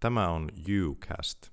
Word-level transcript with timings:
Tämä 0.00 0.28
on 0.28 0.48
UCast, 0.88 1.50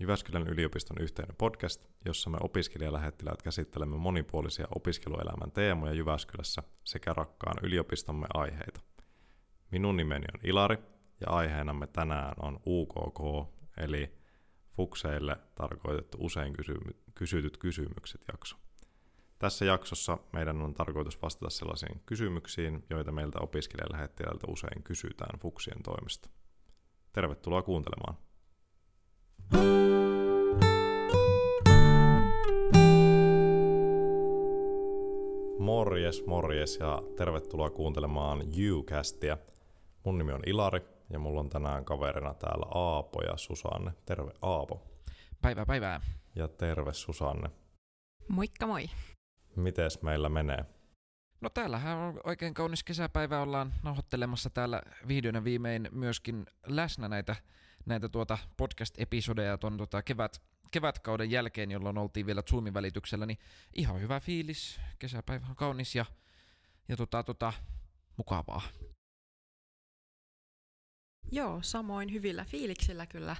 Jyväskylän 0.00 0.48
yliopiston 0.48 0.96
yhteinen 1.00 1.36
podcast, 1.36 1.86
jossa 2.04 2.30
me 2.30 2.38
opiskelijalähettiläät 2.40 3.42
käsittelemme 3.42 3.96
monipuolisia 3.96 4.66
opiskeluelämän 4.74 5.52
teemoja 5.52 5.92
Jyväskylässä 5.92 6.62
sekä 6.84 7.12
rakkaan 7.12 7.56
yliopistomme 7.62 8.26
aiheita. 8.34 8.80
Minun 9.70 9.96
nimeni 9.96 10.24
on 10.34 10.40
Ilari 10.44 10.78
ja 11.20 11.30
aiheenamme 11.30 11.86
tänään 11.86 12.34
on 12.42 12.60
UKK, 12.66 13.50
eli 13.76 14.14
Fukseille 14.70 15.36
tarkoitettu 15.54 16.18
usein 16.20 16.52
kysy- 16.52 16.96
kysytyt 17.14 17.56
kysymykset 17.56 18.20
jakso. 18.32 18.56
Tässä 19.38 19.64
jaksossa 19.64 20.18
meidän 20.32 20.62
on 20.62 20.74
tarkoitus 20.74 21.22
vastata 21.22 21.50
sellaisiin 21.50 22.02
kysymyksiin, 22.06 22.84
joita 22.90 23.12
meiltä 23.12 23.38
opiskelijalähettiläiltä 23.40 24.46
usein 24.48 24.82
kysytään 24.82 25.38
Fuksien 25.38 25.82
toimesta. 25.82 26.37
Tervetuloa 27.18 27.62
kuuntelemaan. 27.62 28.16
Morjes, 35.58 36.26
morjes 36.26 36.76
ja 36.80 37.02
tervetuloa 37.16 37.70
kuuntelemaan 37.70 38.42
Ucastia. 38.72 39.38
Mun 40.04 40.18
nimi 40.18 40.32
on 40.32 40.42
Ilari 40.46 40.80
ja 41.10 41.18
mulla 41.18 41.40
on 41.40 41.48
tänään 41.48 41.84
kaverina 41.84 42.34
täällä 42.34 42.66
Aapo 42.74 43.22
ja 43.22 43.36
Susanne. 43.36 43.92
Terve 44.04 44.30
Aapo. 44.42 44.82
Päivää 45.42 45.66
päivää. 45.66 46.00
Ja 46.34 46.48
terve 46.48 46.92
Susanne. 46.92 47.50
Moikka 48.28 48.66
moi. 48.66 48.84
Mites 49.56 50.02
meillä 50.02 50.28
menee? 50.28 50.64
No 51.40 51.50
täällähän 51.50 51.96
on 51.96 52.20
oikein 52.24 52.54
kaunis 52.54 52.84
kesäpäivä, 52.84 53.40
ollaan 53.40 53.74
nauhoittelemassa 53.82 54.50
täällä 54.50 54.82
vihdoin 55.08 55.44
viimein 55.44 55.88
myöskin 55.92 56.46
läsnä 56.66 57.08
näitä, 57.08 57.36
näitä 57.86 58.08
tuota 58.08 58.38
podcast-episodeja 58.56 59.58
tuon 59.58 59.76
tuota 59.76 60.02
kevät, 60.02 60.42
kevätkauden 60.70 61.30
jälkeen, 61.30 61.70
jolloin 61.70 61.98
oltiin 61.98 62.26
vielä 62.26 62.42
Zoomin 62.42 62.74
välityksellä, 62.74 63.26
niin 63.26 63.38
ihan 63.74 64.00
hyvä 64.00 64.20
fiilis, 64.20 64.80
kesäpäivä 64.98 65.46
on 65.46 65.56
kaunis 65.56 65.94
ja, 65.94 66.04
ja 66.88 66.96
tota, 66.96 67.22
tota, 67.22 67.52
mukavaa. 68.16 68.62
Joo, 71.32 71.58
samoin 71.62 72.12
hyvillä 72.12 72.44
fiiliksillä 72.44 73.06
kyllä 73.06 73.36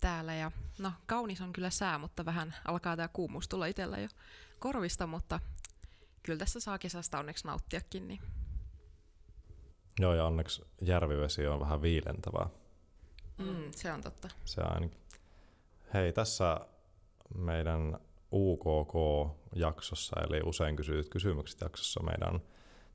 täällä 0.00 0.34
ja 0.34 0.52
no 0.78 0.92
kaunis 1.06 1.40
on 1.40 1.52
kyllä 1.52 1.70
sää, 1.70 1.98
mutta 1.98 2.24
vähän 2.24 2.54
alkaa 2.64 2.96
tää 2.96 3.08
kuumuus 3.08 3.48
tulla 3.48 3.66
itsellä 3.66 3.98
jo 3.98 4.08
korvista, 4.58 5.06
mutta 5.06 5.40
kyllä 6.22 6.38
tässä 6.38 6.60
saa 6.60 6.78
kesästä 6.78 7.18
onneksi 7.18 7.46
nauttiakin. 7.46 8.08
Niin. 8.08 8.20
Joo, 10.00 10.14
ja 10.14 10.24
onneksi 10.24 10.62
järvivesi 10.80 11.46
on 11.46 11.60
vähän 11.60 11.82
viilentävää. 11.82 12.46
Mm, 13.38 13.70
se 13.70 13.92
on 13.92 14.00
totta. 14.00 14.28
Se 14.44 14.60
ainakin. 14.60 15.00
Hei, 15.94 16.12
tässä 16.12 16.60
meidän 17.34 17.98
UKK-jaksossa, 18.32 20.16
eli 20.28 20.40
usein 20.44 20.76
kysytyt 20.76 21.08
kysymykset 21.08 21.60
jaksossa, 21.60 22.02
meidän 22.02 22.34
on 22.34 22.42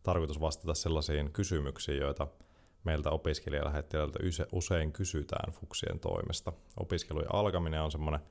tarkoitus 0.03 0.39
vastata 0.39 0.73
sellaisiin 0.73 1.31
kysymyksiin, 1.31 1.97
joita 1.97 2.27
meiltä 2.83 3.09
opiskelijalähettiläiltä 3.09 4.19
usein 4.51 4.91
kysytään 4.91 5.53
fuksien 5.53 5.99
toimesta. 5.99 6.53
Opiskelujen 6.79 7.35
alkaminen 7.35 7.81
on 7.81 7.91
semmoinen 7.91 8.21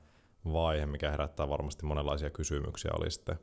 vaihe, 0.53 0.85
mikä 0.85 1.11
herättää 1.11 1.49
varmasti 1.49 1.85
monenlaisia 1.85 2.29
kysymyksiä. 2.29 2.91
Oli 2.99 3.11
sitten 3.11 3.39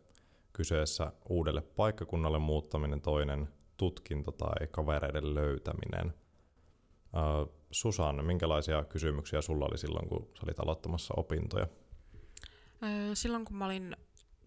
kyseessä 0.55 1.13
uudelle 1.29 1.61
paikkakunnalle 1.61 2.39
muuttaminen, 2.39 3.01
toinen 3.01 3.49
tutkinto 3.77 4.33
tai 4.33 4.67
kavereiden 4.71 5.35
löytäminen. 5.35 6.15
Susanne, 7.71 8.23
minkälaisia 8.23 8.85
kysymyksiä 8.85 9.43
sulla 9.43 9.67
oli 9.71 9.79
silloin, 9.79 10.09
kun 10.09 10.29
sä 10.35 10.43
olit 10.47 10.61
aloittamassa 10.61 11.15
opintoja? 11.17 11.67
Silloin 13.15 13.45
kun 13.45 13.57
mä 13.57 13.65
olin 13.65 13.97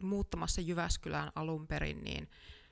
muuttamassa 0.02 0.62
Jyväskylään 0.62 1.32
alun 1.36 1.68
perin, 1.68 2.04
niin 2.04 2.30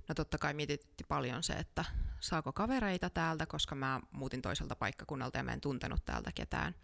no 0.08 0.16
totta 0.16 0.38
kai 0.38 0.54
mietitti 0.54 1.04
paljon 1.08 1.44
se, 1.44 1.54
että 1.54 1.86
saako 2.20 2.54
kavereita 2.54 3.10
täältä, 3.10 3.46
koska 3.46 3.76
mä 3.76 4.02
muutin 4.12 4.42
toiselta 4.42 4.76
paikkakunnalta 4.76 5.38
ja 5.38 5.44
mä 5.44 5.54
en 5.54 5.62
tuntenut 5.62 6.06
täältä 6.06 6.32
ketään. 6.36 6.76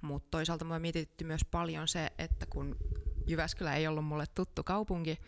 Mutta 0.00 0.28
toisaalta 0.30 0.64
mua 0.64 0.78
mietitti 0.78 1.24
myös 1.24 1.44
paljon 1.50 1.88
se, 1.88 2.10
että 2.18 2.46
kun 2.46 2.76
Jyväskylä 3.26 3.74
ei 3.74 3.86
ollut 3.86 4.04
mulle 4.04 4.24
tuttu 4.34 4.64
kaupunki, 4.64 5.18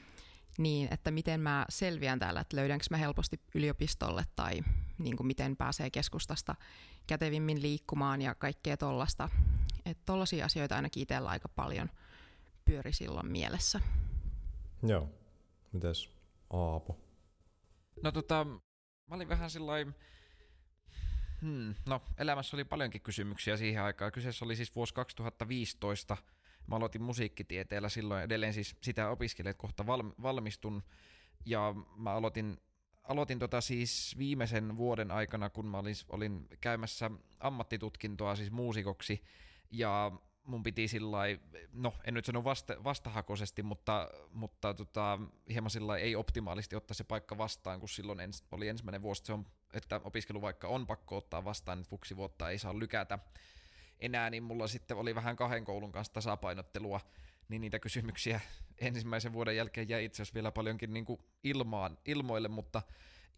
niin 0.61 0.89
että 0.91 1.11
miten 1.11 1.41
mä 1.41 1.67
selviän 1.69 2.19
täällä, 2.19 2.41
että 2.41 2.57
löydänkö 2.57 2.85
mä 2.91 2.97
helposti 2.97 3.41
yliopistolle 3.55 4.25
tai 4.37 4.61
niin 4.99 5.17
kuin 5.17 5.27
miten 5.27 5.57
pääsee 5.57 5.91
keskustasta 5.91 6.55
kätevimmin 7.07 7.63
liikkumaan 7.63 8.23
ja 8.23 8.35
kaikkea 8.35 8.77
tollasta. 8.77 9.29
Että 9.87 10.03
tollaisia 10.07 10.45
asioita 10.45 10.77
ainakin 10.77 11.03
itsellä 11.03 11.29
aika 11.29 11.49
paljon 11.49 11.91
pyöri 12.65 12.93
silloin 12.93 13.27
mielessä. 13.27 13.81
Joo. 14.83 15.09
Mites 15.73 16.11
Aapo? 16.51 16.99
No 18.03 18.13
tota, 18.13 18.45
mä 19.07 19.15
olin 19.15 19.29
vähän 19.29 19.51
sellainen, 19.51 19.95
hmm, 21.41 21.75
no 21.87 22.03
elämässä 22.19 22.57
oli 22.57 22.65
paljonkin 22.65 23.01
kysymyksiä 23.01 23.57
siihen 23.57 23.83
aikaan. 23.83 24.13
Kyseessä 24.13 24.45
oli 24.45 24.57
siis 24.57 24.75
vuosi 24.75 24.95
2015. 24.95 26.17
Mä 26.67 26.77
aloitin 26.77 27.03
musiikkitieteellä 27.03 27.89
silloin 27.89 28.23
edelleen 28.23 28.55
siis 28.55 28.77
sitä 28.81 29.11
opiskelijat 29.11 29.57
kohta 29.57 29.87
valmistun. 30.23 30.83
Ja 31.47 31.75
mä 31.97 32.13
aloitin, 32.13 32.61
aloitin 33.03 33.39
tota 33.39 33.61
siis 33.61 34.15
viimeisen 34.19 34.77
vuoden 34.77 35.11
aikana, 35.11 35.51
kun 35.51 35.67
mä 35.67 35.79
olin, 35.79 35.95
olin 36.09 36.49
käymässä 36.61 37.11
ammattitutkintoa 37.41 38.37
siis 38.37 38.51
muusikoksi. 38.51 39.23
Ja 39.71 40.13
mun 40.45 40.63
piti 40.63 40.89
sillä 40.89 41.19
no 41.73 41.95
en 42.05 42.15
nyt 42.15 42.25
sano 42.25 42.45
vasta, 42.45 42.85
vastahakoisesti, 42.85 43.63
mutta, 43.63 44.09
mutta 44.33 44.75
tota, 44.75 45.19
hieman 45.49 45.71
sillä 45.71 45.97
ei 45.97 46.17
optimaalisti 46.17 46.77
ottaa 46.77 46.95
se 46.95 47.05
paikka 47.05 47.39
vastaan, 47.39 47.81
kun 47.81 47.89
silloin 47.89 48.21
ens, 48.21 48.45
oli 48.53 48.69
ensimmäinen 48.69 49.03
vuosi, 49.03 49.23
se 49.25 49.33
on, 49.33 49.47
että 49.73 50.01
opiskelu 50.05 50.43
vaikka 50.43 50.69
on 50.69 50.87
pakko 50.87 51.17
ottaa 51.17 51.45
vastaan, 51.45 51.81
että 51.81 52.17
vuotta 52.17 52.51
ei 52.51 52.59
saa 52.59 52.79
lykätä 52.79 53.19
enää, 54.01 54.31
niin 54.31 54.43
mulla 54.43 54.69
sitten 54.69 54.97
oli 54.97 55.15
vähän 55.15 55.37
kahden 55.37 55.65
koulun 55.65 55.93
kanssa 55.93 56.13
tasapainottelua, 56.13 57.01
niin 57.49 57.61
niitä 57.61 57.79
kysymyksiä 57.79 58.41
ensimmäisen 58.79 59.33
vuoden 59.33 59.57
jälkeen 59.57 59.89
jäi 59.89 60.05
itse 60.05 60.17
asiassa 60.23 60.35
vielä 60.35 60.53
paljonkin 60.53 60.93
niin 60.93 61.05
kuin 61.05 61.21
ilmaan, 61.45 61.99
ilmoille, 62.05 62.49
mutta 62.49 62.83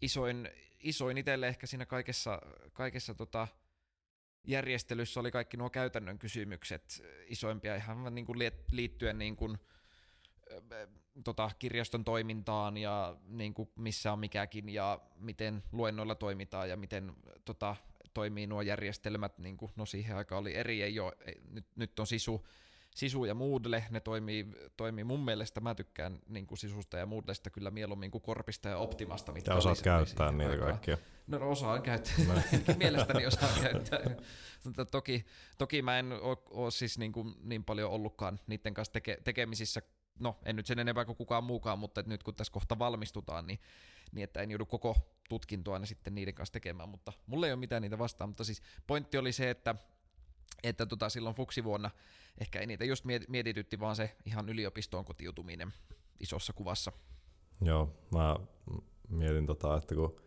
isoin, 0.01 0.49
isoin 0.79 1.17
itselle 1.17 1.47
ehkä 1.47 1.67
siinä 1.67 1.85
kaikessa, 1.85 2.41
kaikessa 2.73 3.15
tota, 3.15 3.47
järjestelyssä 4.47 5.19
oli 5.19 5.31
kaikki 5.31 5.57
nuo 5.57 5.69
käytännön 5.69 6.19
kysymykset 6.19 7.03
isoimpia 7.27 7.75
ihan 7.75 8.15
niin 8.15 8.25
kuin 8.25 8.39
liittyen 8.71 9.17
niin 9.17 9.35
kuin, 9.35 9.57
tota, 11.23 11.51
kirjaston 11.59 12.03
toimintaan 12.03 12.77
ja 12.77 13.15
niin 13.27 13.53
kuin 13.53 13.69
missä 13.75 14.13
on 14.13 14.19
mikäkin 14.19 14.69
ja 14.69 14.99
miten 15.15 15.63
luennoilla 15.71 16.15
toimitaan 16.15 16.69
ja 16.69 16.77
miten 16.77 17.13
tota, 17.45 17.75
toimii 18.13 18.47
nuo 18.47 18.61
järjestelmät. 18.61 19.37
Niin 19.37 19.57
kuin, 19.57 19.71
no 19.75 19.85
siihen 19.85 20.15
aikaan 20.15 20.41
oli 20.41 20.55
eri, 20.55 20.81
ei 20.81 20.99
ole, 20.99 21.13
ei, 21.25 21.41
nyt, 21.51 21.65
nyt 21.75 21.99
on 21.99 22.07
sisu, 22.07 22.45
Sisu 22.95 23.25
ja 23.25 23.33
Moodle, 23.33 23.83
ne 23.89 23.99
toimii, 23.99 24.47
toimii 24.77 25.03
mun 25.03 25.25
mielestä, 25.25 25.61
mä 25.61 25.75
tykkään 25.75 26.19
niin 26.27 26.47
kuin 26.47 26.57
Sisusta 26.57 26.97
ja 26.97 27.05
Moodlesta 27.05 27.49
kyllä 27.49 27.71
mieluummin 27.71 28.11
kuin 28.11 28.21
Korpista 28.21 28.69
ja 28.69 28.77
Optimasta. 28.77 29.31
Mitkä 29.31 29.51
ja 29.51 29.57
osaat 29.57 29.81
käyttää 29.81 30.31
niitä 30.31 30.51
aikaa. 30.51 30.67
kaikkia. 30.67 30.97
No, 31.27 31.37
no 31.37 31.49
osaan 31.49 31.81
käyttää, 31.81 32.15
no. 32.27 32.33
mielestäni 32.77 33.25
osaan 33.25 33.61
käyttää. 33.61 33.99
Mutta 34.63 34.85
toki, 34.85 35.25
toki 35.57 35.81
mä 35.81 35.99
en 35.99 36.11
ole, 36.11 36.37
ole 36.49 36.71
siis 36.71 36.99
niin, 36.99 37.11
kuin 37.11 37.35
niin 37.43 37.63
paljon 37.63 37.91
ollutkaan 37.91 38.39
niiden 38.47 38.73
kanssa 38.73 38.93
teke, 38.93 39.17
tekemisissä, 39.23 39.81
no 40.19 40.39
en 40.45 40.55
nyt 40.55 40.65
sen 40.65 40.79
enempää 40.79 41.05
kuin 41.05 41.15
kukaan 41.15 41.43
muukaan, 41.43 41.79
mutta 41.79 42.03
nyt 42.05 42.23
kun 42.23 42.35
tässä 42.35 42.53
kohta 42.53 42.79
valmistutaan, 42.79 43.47
niin, 43.47 43.59
niin 44.11 44.23
että 44.23 44.41
en 44.41 44.51
joudu 44.51 44.65
koko 44.65 44.97
tutkintoa 45.29 45.79
ne 45.79 45.85
sitten 45.85 46.15
niiden 46.15 46.33
kanssa 46.33 46.53
tekemään, 46.53 46.89
mutta 46.89 47.13
mulla 47.27 47.45
ei 47.45 47.53
ole 47.53 47.59
mitään 47.59 47.81
niitä 47.81 47.97
vastaan, 47.97 48.29
mutta 48.29 48.43
siis 48.43 48.61
pointti 48.87 49.17
oli 49.17 49.31
se, 49.31 49.49
että 49.49 49.75
että 50.63 50.85
tota, 50.85 51.09
silloin 51.09 51.35
fuksivuonna 51.35 51.91
ehkä 52.37 52.65
niitä 52.65 52.85
just 52.85 53.05
mietitytti, 53.27 53.79
vaan 53.79 53.95
se 53.95 54.15
ihan 54.25 54.49
yliopistoon 54.49 55.05
kotiutuminen 55.05 55.73
isossa 56.19 56.53
kuvassa. 56.53 56.91
Joo, 57.61 57.93
mä 58.11 58.35
mietin 59.09 59.45
tota, 59.45 59.77
että 59.77 59.95
kun 59.95 60.21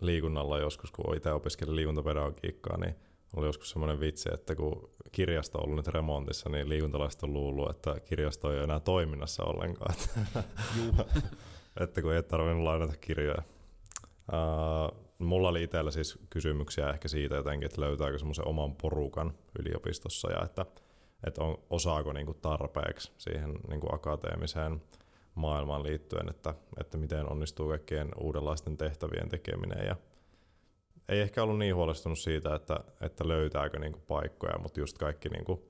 liikunnalla 0.00 0.58
joskus, 0.58 0.90
kun 0.90 1.16
itse 1.16 1.32
opiskelin 1.32 1.76
liikuntapedagogiikkaa, 1.76 2.76
niin 2.76 2.94
oli 3.36 3.46
joskus 3.46 3.70
semmoinen 3.70 4.00
vitsi, 4.00 4.28
että 4.34 4.54
kun 4.54 4.90
kirjasto 5.12 5.58
on 5.58 5.64
ollut 5.64 5.76
nyt 5.76 5.94
remontissa, 5.94 6.48
niin 6.48 6.68
liikuntalaiset 6.68 7.22
on 7.22 7.32
luullut, 7.32 7.70
että 7.70 8.00
kirjasto 8.00 8.50
ei 8.50 8.56
ole 8.56 8.64
enää 8.64 8.80
toiminnassa 8.80 9.44
ollenkaan. 9.44 9.94
että 11.80 12.02
kun 12.02 12.12
ei 12.12 12.22
tarvinnut 12.22 12.64
lainata 12.64 12.96
kirjoja. 12.96 13.42
Uh, 14.32 15.04
mulla 15.18 15.48
oli 15.48 15.62
itsellä 15.62 15.90
siis 15.90 16.18
kysymyksiä 16.30 16.90
ehkä 16.90 17.08
siitä 17.08 17.34
jotenkin, 17.34 17.66
että 17.66 17.80
löytääkö 17.80 18.18
semmoisen 18.18 18.48
oman 18.48 18.76
porukan 18.76 19.34
yliopistossa 19.58 20.32
ja 20.32 20.44
että, 20.44 20.66
että 21.26 21.42
on, 21.44 21.58
osaako 21.70 22.12
niinku 22.12 22.34
tarpeeksi 22.34 23.12
siihen 23.18 23.54
niinku 23.68 23.94
akateemiseen 23.94 24.82
maailmaan 25.34 25.82
liittyen, 25.82 26.28
että, 26.28 26.54
että 26.80 26.98
miten 26.98 27.30
onnistuu 27.30 27.68
kaikkien 27.68 28.08
uudenlaisten 28.20 28.76
tehtävien 28.76 29.28
tekeminen 29.28 29.86
ja 29.86 29.96
ei 31.08 31.20
ehkä 31.20 31.42
ollut 31.42 31.58
niin 31.58 31.74
huolestunut 31.74 32.18
siitä, 32.18 32.54
että, 32.54 32.80
että 33.00 33.28
löytääkö 33.28 33.78
niinku 33.78 34.00
paikkoja, 34.06 34.58
mutta 34.58 34.80
just 34.80 34.98
kaikki 34.98 35.28
niinku, 35.28 35.68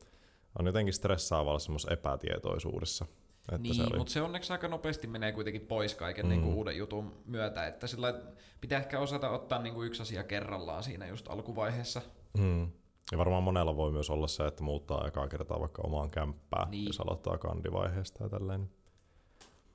on 0.58 0.66
jotenkin 0.66 0.94
stressaavalla 0.94 1.58
semmoisessa 1.58 1.92
epätietoisuudessa. 1.92 3.06
Että 3.52 3.58
niin, 3.58 3.74
se 3.74 3.82
oli... 3.82 3.98
mutta 3.98 4.12
se 4.12 4.22
onneksi 4.22 4.52
aika 4.52 4.68
nopeasti 4.68 5.06
menee 5.06 5.32
kuitenkin 5.32 5.66
pois 5.66 5.94
kaiken 5.94 6.28
niinku 6.28 6.40
mm. 6.40 6.46
niinku 6.46 6.58
uuden 6.58 6.76
jutun 6.76 7.12
myötä, 7.26 7.66
että 7.66 7.86
sillä 7.86 8.14
pitää 8.60 8.78
ehkä 8.78 8.98
osata 8.98 9.30
ottaa 9.30 9.62
niinku 9.62 9.82
yksi 9.82 10.02
asia 10.02 10.24
kerrallaan 10.24 10.82
siinä 10.82 11.06
just 11.06 11.28
alkuvaiheessa. 11.28 12.02
Mm. 12.38 12.70
Ja 13.12 13.18
varmaan 13.18 13.42
monella 13.42 13.76
voi 13.76 13.92
myös 13.92 14.10
olla 14.10 14.26
se, 14.26 14.46
että 14.46 14.62
muuttaa 14.62 15.06
ekaa 15.06 15.28
kertaa 15.28 15.60
vaikka 15.60 15.82
omaan 15.82 16.10
kämppään, 16.10 16.70
niin. 16.70 16.86
jos 16.86 17.00
aloittaa 17.00 17.38
kandivaiheesta 17.38 18.24
ja 18.24 18.28
tälleen. 18.28 18.70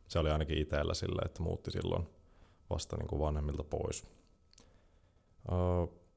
Se 0.07 0.19
oli 0.19 0.31
ainakin 0.31 0.57
itsellä 0.57 0.93
sille, 0.93 1.21
että 1.25 1.43
muutti 1.43 1.71
silloin 1.71 2.07
vasta 2.69 2.97
niin 2.97 3.07
kuin 3.07 3.19
vanhemmilta 3.19 3.63
pois. 3.63 4.18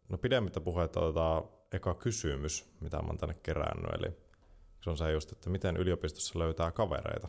No 0.09 0.19
pidemmittä 0.21 0.61
puheita 0.61 1.01
otetaan 1.01 1.43
eka 1.73 1.95
kysymys, 1.95 2.73
mitä 2.81 2.97
mä 2.97 3.09
oon 3.09 3.19
tänne 3.19 3.35
kerännyt. 3.35 3.93
Eli 3.93 4.17
se 4.85 4.91
on 4.91 4.97
se 4.97 5.13
just, 5.13 5.33
että 5.33 5.51
miten 5.51 5.77
yliopistossa 5.77 6.39
löytää 6.39 6.71
kavereita? 6.71 7.29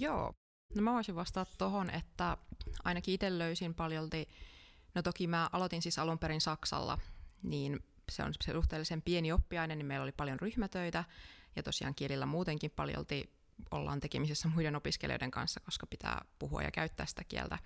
Joo. 0.00 0.34
No 0.74 0.82
mä 0.82 0.92
voisin 0.92 1.14
vastata 1.14 1.50
tohon, 1.58 1.90
että 1.90 2.36
ainakin 2.84 3.14
itse 3.14 3.38
löysin 3.38 3.74
paljolti, 3.74 4.28
no 4.94 5.02
toki 5.02 5.26
mä 5.26 5.48
aloitin 5.52 5.82
siis 5.82 5.98
alun 5.98 6.18
perin 6.18 6.40
Saksalla, 6.40 6.98
niin 7.42 7.84
se 8.12 8.22
on 8.22 8.32
se 8.40 8.52
suhteellisen 8.52 9.02
pieni 9.02 9.32
oppiaine, 9.32 9.76
niin 9.76 9.86
meillä 9.86 10.02
oli 10.02 10.12
paljon 10.12 10.40
ryhmätöitä, 10.40 11.04
ja 11.56 11.62
tosiaan 11.62 11.94
kielillä 11.94 12.26
muutenkin 12.26 12.70
paljolti 12.70 13.32
ollaan 13.70 14.00
tekemisissä 14.00 14.48
muiden 14.48 14.76
opiskelijoiden 14.76 15.30
kanssa, 15.30 15.60
koska 15.60 15.86
pitää 15.86 16.24
puhua 16.38 16.62
ja 16.62 16.70
käyttää 16.70 17.06
sitä 17.06 17.24
kieltä, 17.24 17.58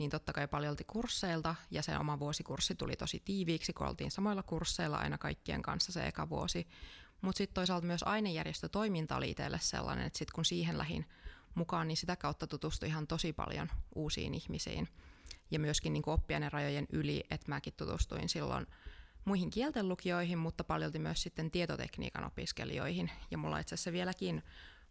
niin 0.00 0.10
totta 0.10 0.32
kai 0.32 0.48
paljolti 0.48 0.84
kursseilta, 0.84 1.54
ja 1.70 1.82
se 1.82 1.98
oma 1.98 2.18
vuosikurssi 2.18 2.74
tuli 2.74 2.96
tosi 2.96 3.22
tiiviiksi, 3.24 3.72
kun 3.72 3.86
oltiin 3.86 4.10
samoilla 4.10 4.42
kursseilla 4.42 4.96
aina 4.96 5.18
kaikkien 5.18 5.62
kanssa 5.62 5.92
se 5.92 6.06
eka 6.06 6.28
vuosi. 6.28 6.68
Mutta 7.20 7.38
sitten 7.38 7.54
toisaalta 7.54 7.86
myös 7.86 8.02
ainejärjestötoiminta 8.02 9.16
oli 9.16 9.30
itselle 9.30 9.58
sellainen, 9.62 10.06
että 10.06 10.18
sitten 10.18 10.34
kun 10.34 10.44
siihen 10.44 10.78
lähin 10.78 11.06
mukaan, 11.54 11.88
niin 11.88 11.96
sitä 11.96 12.16
kautta 12.16 12.46
tutustui 12.46 12.88
ihan 12.88 13.06
tosi 13.06 13.32
paljon 13.32 13.68
uusiin 13.94 14.34
ihmisiin. 14.34 14.88
Ja 15.50 15.58
myöskin 15.58 15.92
niin 15.92 16.02
oppiaineen 16.06 16.52
rajojen 16.52 16.86
yli, 16.92 17.24
että 17.30 17.48
mäkin 17.48 17.74
tutustuin 17.76 18.28
silloin 18.28 18.66
muihin 19.24 19.50
kieltenlukijoihin, 19.50 20.38
mutta 20.38 20.64
paljolti 20.64 20.98
myös 20.98 21.22
sitten 21.22 21.50
tietotekniikan 21.50 22.24
opiskelijoihin. 22.24 23.10
Ja 23.30 23.38
mulla 23.38 23.58
itse 23.58 23.74
asiassa 23.74 23.92
vieläkin 23.92 24.42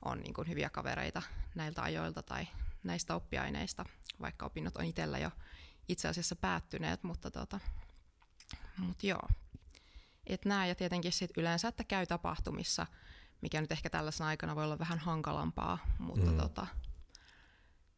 on 0.05 0.19
niin 0.19 0.47
hyviä 0.47 0.69
kavereita 0.69 1.21
näiltä 1.55 1.83
ajoilta 1.83 2.23
tai 2.23 2.47
näistä 2.83 3.15
oppiaineista, 3.15 3.85
vaikka 4.21 4.45
opinnot 4.45 4.77
on 4.77 4.85
itsellä 4.85 5.19
jo 5.19 5.31
itse 5.87 6.07
asiassa 6.07 6.35
päättyneet, 6.35 7.03
mutta 7.03 7.31
tota, 7.31 7.59
mut 8.77 9.03
joo. 9.03 9.27
Et 10.27 10.45
nää 10.45 10.67
ja 10.67 10.75
tietenkin 10.75 11.11
sit 11.11 11.31
yleensä, 11.37 11.67
että 11.67 11.83
käy 11.83 12.05
tapahtumissa, 12.05 12.87
mikä 13.41 13.61
nyt 13.61 13.71
ehkä 13.71 13.89
tällaisena 13.89 14.27
aikana 14.27 14.55
voi 14.55 14.63
olla 14.63 14.79
vähän 14.79 14.99
hankalampaa, 14.99 15.77
mutta 15.99 16.31
mm. 16.31 16.37
tota, 16.37 16.67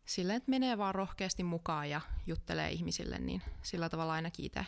silleen, 0.05 0.37
että 0.37 0.49
menee 0.49 0.77
vaan 0.77 0.95
rohkeasti 0.95 1.43
mukaan 1.43 1.89
ja 1.89 2.01
juttelee 2.27 2.71
ihmisille, 2.71 3.19
niin 3.19 3.41
sillä 3.61 3.89
tavalla 3.89 4.13
ainakin 4.13 4.45
itse 4.45 4.65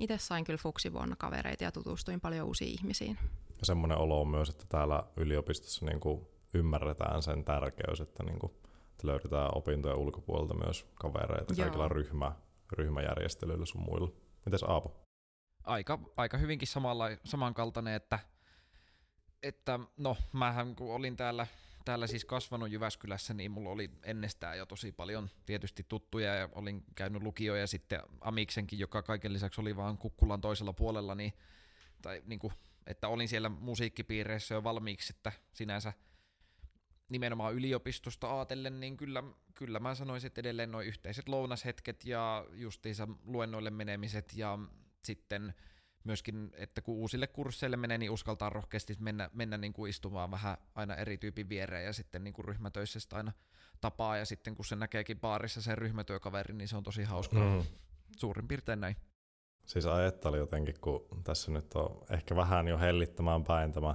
itse 0.00 0.18
sain 0.18 0.44
kyllä 0.44 0.58
fuksivuonna 0.58 1.16
kavereita 1.16 1.64
ja 1.64 1.72
tutustuin 1.72 2.20
paljon 2.20 2.46
uusiin 2.46 2.70
ihmisiin. 2.70 3.18
Ja 3.58 3.66
semmoinen 3.66 3.98
olo 3.98 4.20
on 4.20 4.28
myös, 4.28 4.48
että 4.48 4.64
täällä 4.68 5.02
yliopistossa 5.16 5.86
niin 5.86 6.00
kuin 6.00 6.26
ymmärretään 6.54 7.22
sen 7.22 7.44
tärkeys, 7.44 8.00
että, 8.00 8.22
niin 8.22 8.38
kuin, 8.38 8.52
että 8.98 9.06
löydetään 9.06 9.50
opintojen 9.54 9.98
ulkopuolelta 9.98 10.54
myös 10.54 10.86
kavereita 10.94 11.54
Joo. 11.56 11.64
kaikilla 11.64 11.88
ryhmä, 11.88 12.32
ryhmäjärjestelyillä 12.72 13.66
sun 13.66 13.82
muilla. 13.82 14.08
Mites 14.46 14.62
Aapo? 14.62 14.96
Aika, 15.64 15.98
aika 16.16 16.38
hyvinkin 16.38 16.68
samalla, 16.68 17.04
samankaltainen, 17.24 17.94
että, 17.94 18.18
että 19.42 19.80
no 19.96 20.16
mähän 20.32 20.74
kun 20.76 20.94
olin 20.94 21.16
täällä 21.16 21.46
täällä 21.84 22.06
siis 22.06 22.24
kasvanut 22.24 22.70
Jyväskylässä, 22.70 23.34
niin 23.34 23.50
mulla 23.50 23.70
oli 23.70 23.90
ennestään 24.02 24.58
jo 24.58 24.66
tosi 24.66 24.92
paljon 24.92 25.30
tietysti 25.46 25.86
tuttuja 25.88 26.34
ja 26.34 26.48
olin 26.52 26.84
käynyt 26.94 27.22
lukioja 27.22 27.66
sitten 27.66 28.02
Amiksenkin, 28.20 28.78
joka 28.78 29.02
kaiken 29.02 29.32
lisäksi 29.32 29.60
oli 29.60 29.76
vaan 29.76 29.98
Kukkulan 29.98 30.40
toisella 30.40 30.72
puolella, 30.72 31.14
niin, 31.14 31.32
tai 32.02 32.22
niin 32.26 32.38
kuin, 32.38 32.52
että 32.86 33.08
olin 33.08 33.28
siellä 33.28 33.48
musiikkipiireissä 33.48 34.54
jo 34.54 34.64
valmiiksi, 34.64 35.12
että 35.16 35.32
sinänsä 35.52 35.92
nimenomaan 37.10 37.54
yliopistosta 37.54 38.34
ajatellen, 38.34 38.80
niin 38.80 38.96
kyllä, 38.96 39.22
kyllä 39.54 39.80
mä 39.80 39.94
sanoisin, 39.94 40.26
että 40.26 40.40
edelleen 40.40 40.72
nuo 40.72 40.80
yhteiset 40.80 41.28
lounashetket 41.28 42.04
ja 42.04 42.46
justiinsa 42.52 43.08
luennoille 43.24 43.70
menemiset 43.70 44.32
ja 44.36 44.58
sitten 45.04 45.54
myöskin, 46.04 46.50
että 46.54 46.82
kun 46.82 46.94
uusille 46.94 47.26
kursseille 47.26 47.76
menee, 47.76 47.98
niin 47.98 48.10
uskaltaa 48.10 48.50
rohkeasti 48.50 48.96
mennä, 48.98 49.30
mennä 49.32 49.58
niin 49.58 49.72
kuin 49.72 49.90
istumaan 49.90 50.30
vähän 50.30 50.56
aina 50.74 50.94
eri 50.94 51.18
tyypin 51.18 51.48
viereen 51.48 51.84
ja 51.84 51.92
sitten 51.92 52.24
niin 52.24 52.34
kuin 52.34 52.44
ryhmätöissä 52.44 53.00
sitä 53.00 53.16
aina 53.16 53.32
tapaa 53.80 54.16
ja 54.16 54.24
sitten 54.24 54.54
kun 54.54 54.64
se 54.64 54.76
näkeekin 54.76 55.20
baarissa 55.20 55.62
sen 55.62 55.78
ryhmätyökaveri, 55.78 56.54
niin 56.54 56.68
se 56.68 56.76
on 56.76 56.82
tosi 56.82 57.02
hauskaa. 57.02 57.56
Mm. 57.56 57.64
Suurin 58.18 58.48
piirtein 58.48 58.80
näin. 58.80 58.96
Siis 59.66 59.86
ajatteli 59.86 60.38
jotenkin, 60.38 60.74
kun 60.80 61.08
tässä 61.24 61.50
nyt 61.50 61.74
on 61.74 62.04
ehkä 62.10 62.36
vähän 62.36 62.68
jo 62.68 62.78
hellittämään 62.78 63.44
päin 63.44 63.72
tämä, 63.72 63.94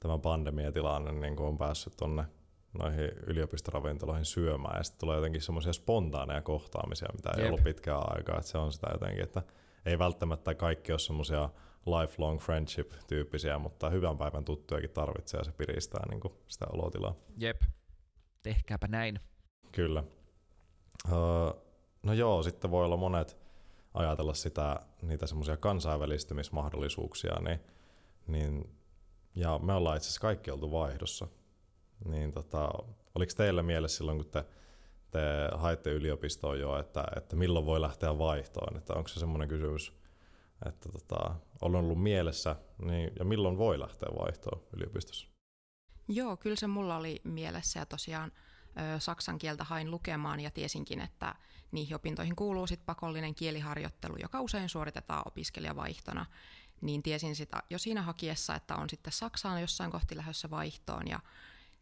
tämä 0.00 0.18
pandemiatilanne, 0.18 1.12
niin 1.12 1.36
kun 1.36 1.46
on 1.46 1.58
päässyt 1.58 1.96
tonne 1.96 2.24
noihin 2.72 3.10
yliopistoravintoloihin 3.26 4.24
syömään 4.24 4.76
ja 4.76 4.82
sitten 4.82 5.00
tulee 5.00 5.16
jotenkin 5.16 5.42
semmoisia 5.42 5.72
spontaaneja 5.72 6.42
kohtaamisia, 6.42 7.08
mitä 7.16 7.30
ei 7.30 7.42
Jep. 7.42 7.46
ollut 7.46 7.64
pitkään 7.64 8.02
aikaa, 8.16 8.38
että 8.38 8.50
se 8.50 8.58
on 8.58 8.72
sitä 8.72 8.86
jotenkin, 8.92 9.24
että 9.24 9.42
ei 9.86 9.98
välttämättä 9.98 10.54
kaikki 10.54 10.92
ole 10.92 10.98
semmoisia 10.98 11.50
lifelong 11.86 12.40
friendship-tyyppisiä, 12.40 13.58
mutta 13.58 13.90
hyvän 13.90 14.18
päivän 14.18 14.44
tuttujakin 14.44 14.90
tarvitsee 14.90 15.40
ja 15.40 15.44
se 15.44 15.52
piristää 15.52 16.02
niin 16.10 16.20
kuin 16.20 16.34
sitä 16.48 16.66
olotilaa. 16.72 17.14
Jep, 17.36 17.62
tehkääpä 18.42 18.88
näin. 18.88 19.20
Kyllä. 19.72 20.04
Uh, 21.04 21.62
no 22.02 22.12
joo, 22.12 22.42
sitten 22.42 22.70
voi 22.70 22.84
olla 22.84 22.96
monet 22.96 23.36
ajatella 23.94 24.34
sitä, 24.34 24.80
niitä 25.02 25.26
semmoisia 25.26 25.56
kansainvälistymismahdollisuuksia, 25.56 27.34
niin, 27.40 27.60
niin, 28.26 28.76
ja 29.34 29.58
me 29.58 29.72
ollaan 29.72 29.96
itse 29.96 30.06
asiassa 30.06 30.20
kaikki 30.20 30.50
oltu 30.50 30.72
vaihdossa. 30.72 31.28
Niin 32.04 32.32
tota, 32.32 32.70
oliko 33.14 33.32
teillä 33.36 33.62
mielessä 33.62 33.96
silloin, 33.96 34.18
kun 34.18 34.30
te 34.30 34.44
te 35.12 35.20
haette 35.54 35.90
yliopistoon 35.90 36.60
jo, 36.60 36.78
että, 36.78 37.04
että 37.16 37.36
milloin 37.36 37.66
voi 37.66 37.80
lähteä 37.80 38.18
vaihtoon, 38.18 38.76
että 38.76 38.94
onko 38.94 39.08
se 39.08 39.20
semmoinen 39.20 39.48
kysymys, 39.48 39.92
että 40.66 40.88
tota, 40.88 41.34
on 41.62 41.76
ollut 41.76 42.02
mielessä, 42.02 42.56
niin, 42.78 43.10
ja 43.18 43.24
milloin 43.24 43.58
voi 43.58 43.78
lähteä 43.80 44.08
vaihtoon 44.18 44.62
yliopistossa? 44.76 45.28
Joo, 46.08 46.36
kyllä 46.36 46.56
se 46.56 46.66
mulla 46.66 46.96
oli 46.96 47.20
mielessä 47.24 47.78
ja 47.78 47.86
tosiaan 47.86 48.32
ö, 48.96 49.00
saksan 49.00 49.38
kieltä 49.38 49.64
hain 49.64 49.90
lukemaan 49.90 50.40
ja 50.40 50.50
tiesinkin, 50.50 51.00
että 51.00 51.34
niihin 51.72 51.96
opintoihin 51.96 52.36
kuuluu 52.36 52.66
sit 52.66 52.86
pakollinen 52.86 53.34
kieliharjoittelu, 53.34 54.16
joka 54.22 54.40
usein 54.40 54.68
suoritetaan 54.68 55.22
opiskelijavaihtona, 55.26 56.26
niin 56.80 57.02
tiesin 57.02 57.36
sitä 57.36 57.62
jo 57.70 57.78
siinä 57.78 58.02
hakiessa, 58.02 58.54
että 58.54 58.76
on 58.76 58.90
sitten 58.90 59.12
Saksaan 59.12 59.60
jossain 59.60 59.90
kohti 59.90 60.16
lähdössä 60.16 60.50
vaihtoon 60.50 61.08
ja 61.08 61.20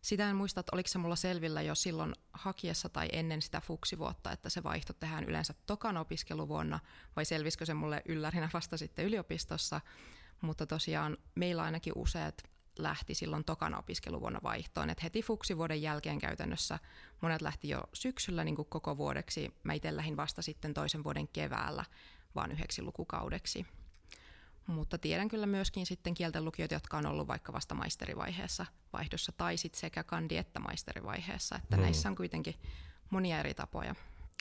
sitä 0.03 0.31
en 0.31 0.37
muista, 0.37 0.61
että 0.61 0.71
oliko 0.75 0.89
se 0.89 0.99
mulla 0.99 1.17
selvillä 1.17 1.63
jo 1.63 1.75
silloin 1.75 2.15
hakiessa 2.33 2.89
tai 2.89 3.09
ennen 3.13 3.43
sitä 3.43 3.61
fuksivuotta, 3.61 4.33
että 4.33 4.51
se 4.51 4.63
vaihto 4.63 4.93
tehdään 4.93 5.25
yleensä 5.25 5.55
tokan 5.67 5.97
opiskeluvuonna, 5.97 6.81
vai 7.17 7.25
selvisikö 7.25 7.67
se 7.67 7.75
mulle 7.75 8.03
yllärinä 8.09 8.49
vasta 8.55 8.77
sitten 8.77 9.05
yliopistossa. 9.05 9.81
Mutta 10.41 10.67
tosiaan 10.67 11.17
meillä 11.35 11.63
ainakin 11.63 11.93
useat 11.97 12.43
lähti 12.79 13.15
silloin 13.15 13.45
tokan 13.45 13.75
opiskeluvuonna 13.75 14.41
vaihtoon, 14.43 14.91
että 14.91 15.03
heti 15.03 15.23
fuksivuoden 15.23 15.83
jälkeen 15.83 16.19
käytännössä 16.19 16.79
monet 17.21 17.43
lähti 17.43 17.69
jo 17.69 17.83
syksyllä 17.93 18.45
niin 18.45 18.57
kuin 18.57 18.69
koko 18.69 18.97
vuodeksi. 18.97 19.55
Mä 19.63 19.73
itse 19.73 19.97
lähdin 19.97 20.17
vasta 20.17 20.43
sitten 20.43 20.75
toisen 20.75 21.05
vuoden 21.05 21.29
keväällä, 21.29 21.85
vaan 22.35 22.53
yhdeksi 22.53 22.83
lukukaudeksi. 22.83 23.67
Mutta 24.67 24.99
tiedän 24.99 25.29
kyllä 25.29 25.47
myöskin 25.47 25.87
sitten 25.87 26.15
kielten 26.15 26.45
lukijoita, 26.45 26.75
jotka 26.75 26.97
on 26.97 27.07
ollut 27.07 27.29
vaikka 27.29 27.53
vasta 27.53 27.75
maisterivaiheessa 27.75 28.67
vaihdossa 28.93 29.33
tai 29.33 29.57
sitten 29.57 29.81
sekä 29.81 30.05
kandi- 30.05 30.37
että 30.37 30.61
maisterivaiheessa, 30.61 31.57
että 31.57 31.77
hmm. 31.77 31.83
näissä 31.83 32.09
on 32.09 32.15
kuitenkin 32.15 32.55
monia 33.11 33.41
eri 33.41 33.55
tapoja. 33.55 33.95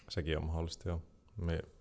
Sekin 0.09 0.37
on 0.37 0.45
mahdollista, 0.45 0.89
joo. 0.89 1.01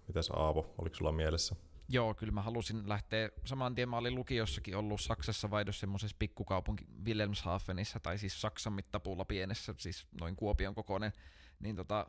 Mitäs 0.06 0.30
Aavo, 0.30 0.74
oliko 0.78 0.96
sulla 0.96 1.12
mielessä? 1.12 1.56
Joo, 1.88 2.14
kyllä 2.14 2.32
mä 2.32 2.42
halusin 2.42 2.88
lähteä, 2.88 3.30
saman 3.44 3.74
tien 3.74 3.88
mä 3.88 3.96
olin 3.96 4.14
lukiossakin 4.14 4.76
ollut 4.76 5.00
Saksassa 5.00 5.50
vaihdossa 5.50 5.80
semmoisessa 5.80 6.16
pikkukaupunki 6.18 6.86
Wilhelmshavenissa, 7.04 8.00
tai 8.00 8.18
siis 8.18 8.40
Saksan 8.40 8.72
mittapuulla 8.72 9.24
pienessä, 9.24 9.74
siis 9.78 10.06
noin 10.20 10.36
Kuopion 10.36 10.74
kokoinen, 10.74 11.12
niin 11.60 11.76
tota, 11.76 12.06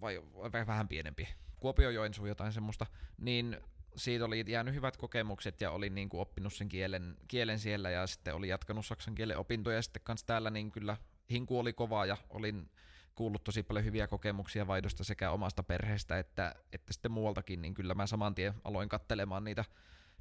vai, 0.00 0.22
vai 0.34 0.66
vähän 0.66 0.88
pienempi, 0.88 1.28
Kuopio 1.60 1.90
Joensuu 1.90 2.26
jotain 2.26 2.52
semmoista, 2.52 2.86
niin 3.18 3.56
siitä 3.96 4.24
oli 4.24 4.44
jäänyt 4.48 4.74
hyvät 4.74 4.96
kokemukset 4.96 5.60
ja 5.60 5.70
olin 5.70 5.94
niin 5.94 6.08
kuin 6.08 6.20
oppinut 6.20 6.52
sen 6.54 6.68
kielen, 6.68 7.16
kielen 7.28 7.58
siellä 7.58 7.90
ja 7.90 8.06
sitten 8.06 8.34
oli 8.34 8.48
jatkanut 8.48 8.86
saksan 8.86 9.14
kielen 9.14 9.38
opintoja 9.38 9.76
ja 9.76 9.82
sitten 9.82 10.02
kanssa 10.04 10.26
täällä 10.26 10.50
niin 10.50 10.70
kyllä 10.70 10.96
hinku 11.30 11.58
oli 11.58 11.72
kova 11.72 12.06
ja 12.06 12.16
olin 12.30 12.70
kuullut 13.14 13.44
tosi 13.44 13.62
paljon 13.62 13.84
hyviä 13.84 14.08
kokemuksia 14.08 14.66
vaihdosta 14.66 15.04
sekä 15.04 15.30
omasta 15.30 15.62
perheestä 15.62 16.18
että, 16.18 16.54
että 16.72 16.92
sitten 16.92 17.12
muualtakin, 17.12 17.62
niin 17.62 17.74
kyllä 17.74 17.94
mä 17.94 18.06
saman 18.06 18.34
tien 18.34 18.54
aloin 18.64 18.88
kattelemaan 18.88 19.44
niitä, 19.44 19.64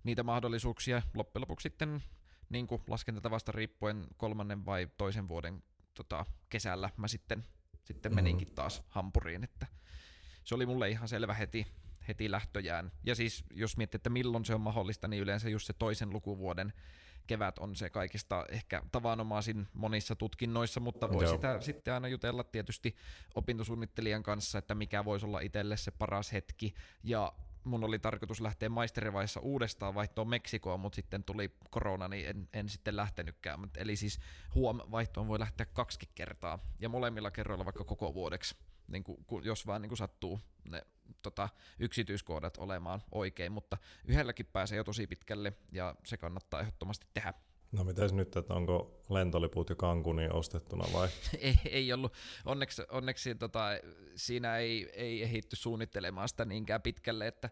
niitä 0.03 0.23
mahdollisuuksia. 0.23 1.01
Loppujen 1.13 1.41
lopuksi 1.41 1.63
sitten 1.63 2.03
niin 2.49 2.67
kuin 2.67 2.81
laskentatavasta 2.87 3.51
riippuen 3.51 4.07
kolmannen 4.17 4.65
vai 4.65 4.87
toisen 4.97 5.27
vuoden 5.27 5.63
tota, 5.93 6.25
kesällä 6.49 6.89
mä 6.97 7.07
sitten, 7.07 7.45
sitten 7.83 8.11
mm-hmm. 8.11 8.15
meninkin 8.15 8.55
taas 8.55 8.83
Hampuriin, 8.87 9.43
että 9.43 9.67
se 10.43 10.55
oli 10.55 10.65
mulle 10.65 10.89
ihan 10.89 11.07
selvä 11.07 11.33
heti, 11.33 11.67
heti 12.07 12.31
lähtöjään. 12.31 12.91
Ja 13.03 13.15
siis 13.15 13.43
jos 13.51 13.77
miettii, 13.77 13.97
että 13.97 14.09
milloin 14.09 14.45
se 14.45 14.55
on 14.55 14.61
mahdollista, 14.61 15.07
niin 15.07 15.23
yleensä 15.23 15.49
just 15.49 15.67
se 15.67 15.73
toisen 15.73 16.09
lukuvuoden 16.09 16.73
kevät 17.27 17.59
on 17.59 17.75
se 17.75 17.89
kaikista 17.89 18.45
ehkä 18.49 18.81
tavanomaisin 18.91 19.67
monissa 19.73 20.15
tutkinnoissa, 20.15 20.79
mutta 20.79 21.11
voi 21.11 21.23
Joo. 21.23 21.33
sitä 21.33 21.61
sitten 21.61 21.93
aina 21.93 22.07
jutella 22.07 22.43
tietysti 22.43 22.95
opintosuunnittelijan 23.35 24.23
kanssa, 24.23 24.57
että 24.57 24.75
mikä 24.75 25.05
voisi 25.05 25.25
olla 25.25 25.39
itselle 25.39 25.77
se 25.77 25.91
paras 25.91 26.33
hetki. 26.33 26.73
Ja 27.03 27.33
mun 27.63 27.83
oli 27.83 27.99
tarkoitus 27.99 28.41
lähteä 28.41 28.69
maisterivaiheessa 28.69 29.39
uudestaan 29.39 29.95
vaihtoon 29.95 30.27
Meksikoon, 30.27 30.79
mutta 30.79 30.95
sitten 30.95 31.23
tuli 31.23 31.55
korona, 31.69 32.07
niin 32.07 32.27
en, 32.27 32.49
en 32.53 32.69
sitten 32.69 32.95
lähtenytkään. 32.95 33.59
Eli 33.77 33.95
siis 33.95 34.19
huom 34.55 34.79
vaihtoon 34.91 35.27
voi 35.27 35.39
lähteä 35.39 35.65
kaksi 35.65 35.99
kertaa 36.15 36.59
ja 36.79 36.89
molemmilla 36.89 37.31
kerroilla 37.31 37.65
vaikka 37.65 37.83
koko 37.83 38.13
vuodeksi, 38.13 38.55
niin 38.87 39.03
kuin, 39.03 39.45
jos 39.45 39.67
vaan 39.67 39.81
niin 39.81 39.89
kuin 39.89 39.97
sattuu 39.97 40.39
ne 40.69 40.81
tota, 41.21 41.49
yksityiskohdat 41.79 42.57
olemaan 42.57 43.01
oikein, 43.11 43.51
mutta 43.51 43.77
yhdelläkin 44.05 44.45
pääsee 44.45 44.77
jo 44.77 44.83
tosi 44.83 45.07
pitkälle 45.07 45.53
ja 45.71 45.95
se 46.05 46.17
kannattaa 46.17 46.59
ehdottomasti 46.59 47.07
tehdä. 47.13 47.33
No 47.73 47.83
mitäs 47.83 48.13
nyt, 48.13 48.35
että 48.35 48.53
onko 48.53 49.01
lentoliput 49.09 49.69
jo 49.69 49.75
Cancuniin 49.75 50.33
ostettuna 50.33 50.85
vai? 50.93 51.09
ei, 51.39 51.55
ei 51.65 51.93
ollut. 51.93 52.13
Onneksi, 52.45 52.81
onneksi 52.91 53.35
tota, 53.35 53.69
siinä 54.15 54.57
ei, 54.57 54.89
ei 54.93 55.23
ehitty 55.23 55.55
suunnittelemaan 55.55 56.29
sitä 56.29 56.45
niinkään 56.45 56.81
pitkälle, 56.81 57.27
että, 57.27 57.49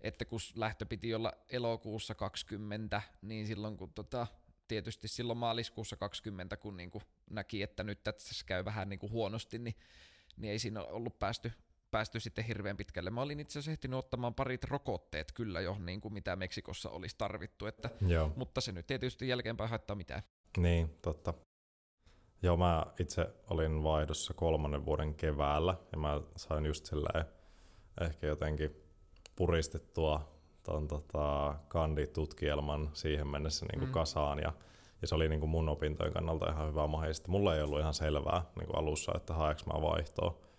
että 0.00 0.24
kun 0.24 0.40
lähtö 0.54 0.86
piti 0.86 1.14
olla 1.14 1.32
elokuussa 1.48 2.14
20, 2.14 3.02
niin 3.22 3.46
silloin 3.46 3.76
kun 3.76 3.92
tota, 3.92 4.26
tietysti 4.68 5.08
silloin 5.08 5.38
maaliskuussa 5.38 5.96
20, 5.96 6.56
kun 6.56 6.76
niin 6.76 6.90
kuin 6.90 7.04
näki, 7.30 7.62
että 7.62 7.84
nyt 7.84 8.02
tässä 8.02 8.44
käy 8.46 8.64
vähän 8.64 8.88
niin 8.88 8.98
kuin 8.98 9.12
huonosti, 9.12 9.58
niin, 9.58 9.74
niin 10.36 10.50
ei 10.50 10.58
siinä 10.58 10.82
ollut 10.82 11.18
päästy 11.18 11.52
päästy 11.90 12.20
sitten 12.20 12.44
hirveän 12.44 12.76
pitkälle. 12.76 13.10
Mä 13.10 13.22
olin 13.22 13.40
itse 13.40 13.58
asiassa 13.58 13.70
ehtinyt 13.70 13.98
ottamaan 13.98 14.34
parit 14.34 14.64
rokotteet 14.64 15.32
kyllä 15.32 15.60
jo, 15.60 15.76
niin 15.78 16.00
kuin 16.00 16.14
mitä 16.14 16.36
Meksikossa 16.36 16.90
olisi 16.90 17.16
tarvittu, 17.18 17.66
että, 17.66 17.90
Joo. 18.06 18.32
mutta 18.36 18.60
se 18.60 18.72
nyt 18.72 18.86
tietysti 18.86 19.28
jälkeenpäin 19.28 19.70
haittaa 19.70 19.96
mitään. 19.96 20.22
Niin, 20.58 20.98
totta. 21.02 21.34
Joo, 22.42 22.56
mä 22.56 22.86
itse 23.00 23.26
olin 23.50 23.82
vaihdossa 23.82 24.34
kolmannen 24.34 24.84
vuoden 24.84 25.14
keväällä 25.14 25.74
ja 25.92 25.98
mä 25.98 26.20
sain 26.36 26.66
just 26.66 26.86
silleen 26.86 27.24
ehkä 28.00 28.26
jotenkin 28.26 28.76
puristettua 29.36 30.40
ton 30.62 30.88
tota, 30.88 31.54
kanditutkielman 31.68 32.90
siihen 32.92 33.26
mennessä 33.26 33.66
niin 33.66 33.78
kuin 33.78 33.88
mm. 33.88 33.92
kasaan 33.92 34.38
ja, 34.38 34.52
ja 35.02 35.08
se 35.08 35.14
oli 35.14 35.28
niin 35.28 35.40
kuin 35.40 35.50
mun 35.50 35.68
opintojen 35.68 36.12
kannalta 36.12 36.50
ihan 36.50 36.68
hyvä 36.68 36.86
mahdollista. 36.86 37.30
Mulla 37.30 37.56
ei 37.56 37.62
ollut 37.62 37.80
ihan 37.80 37.94
selvää 37.94 38.42
niin 38.58 38.66
kuin 38.66 38.78
alussa, 38.78 39.12
että 39.16 39.34
haeks 39.34 39.66
mä 39.66 39.82
vaihtoa. 39.82 40.49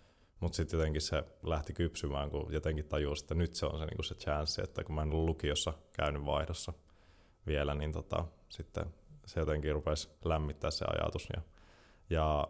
Mutta 0.42 0.56
sitten 0.56 0.78
jotenkin 0.78 1.02
se 1.02 1.24
lähti 1.42 1.72
kypsymään, 1.72 2.30
kun 2.30 2.52
jotenkin 2.52 2.84
tajusi, 2.84 3.24
että 3.24 3.34
nyt 3.34 3.54
se 3.54 3.66
on 3.66 3.78
se, 3.78 3.86
niinku 3.86 4.02
se 4.02 4.14
chanssi, 4.14 4.62
että 4.62 4.84
kun 4.84 4.94
mä 4.94 5.02
en 5.02 5.12
ollut 5.12 5.28
lukiossa 5.28 5.72
käynyt 5.92 6.26
vaihdossa 6.26 6.72
vielä, 7.46 7.74
niin 7.74 7.92
tota, 7.92 8.24
sitten 8.48 8.84
se 9.26 9.40
jotenkin 9.40 9.74
rupesi 9.74 10.08
lämmittää 10.24 10.70
se 10.70 10.84
ajatus. 10.88 11.28
Ja, 11.36 11.42
ja 12.10 12.48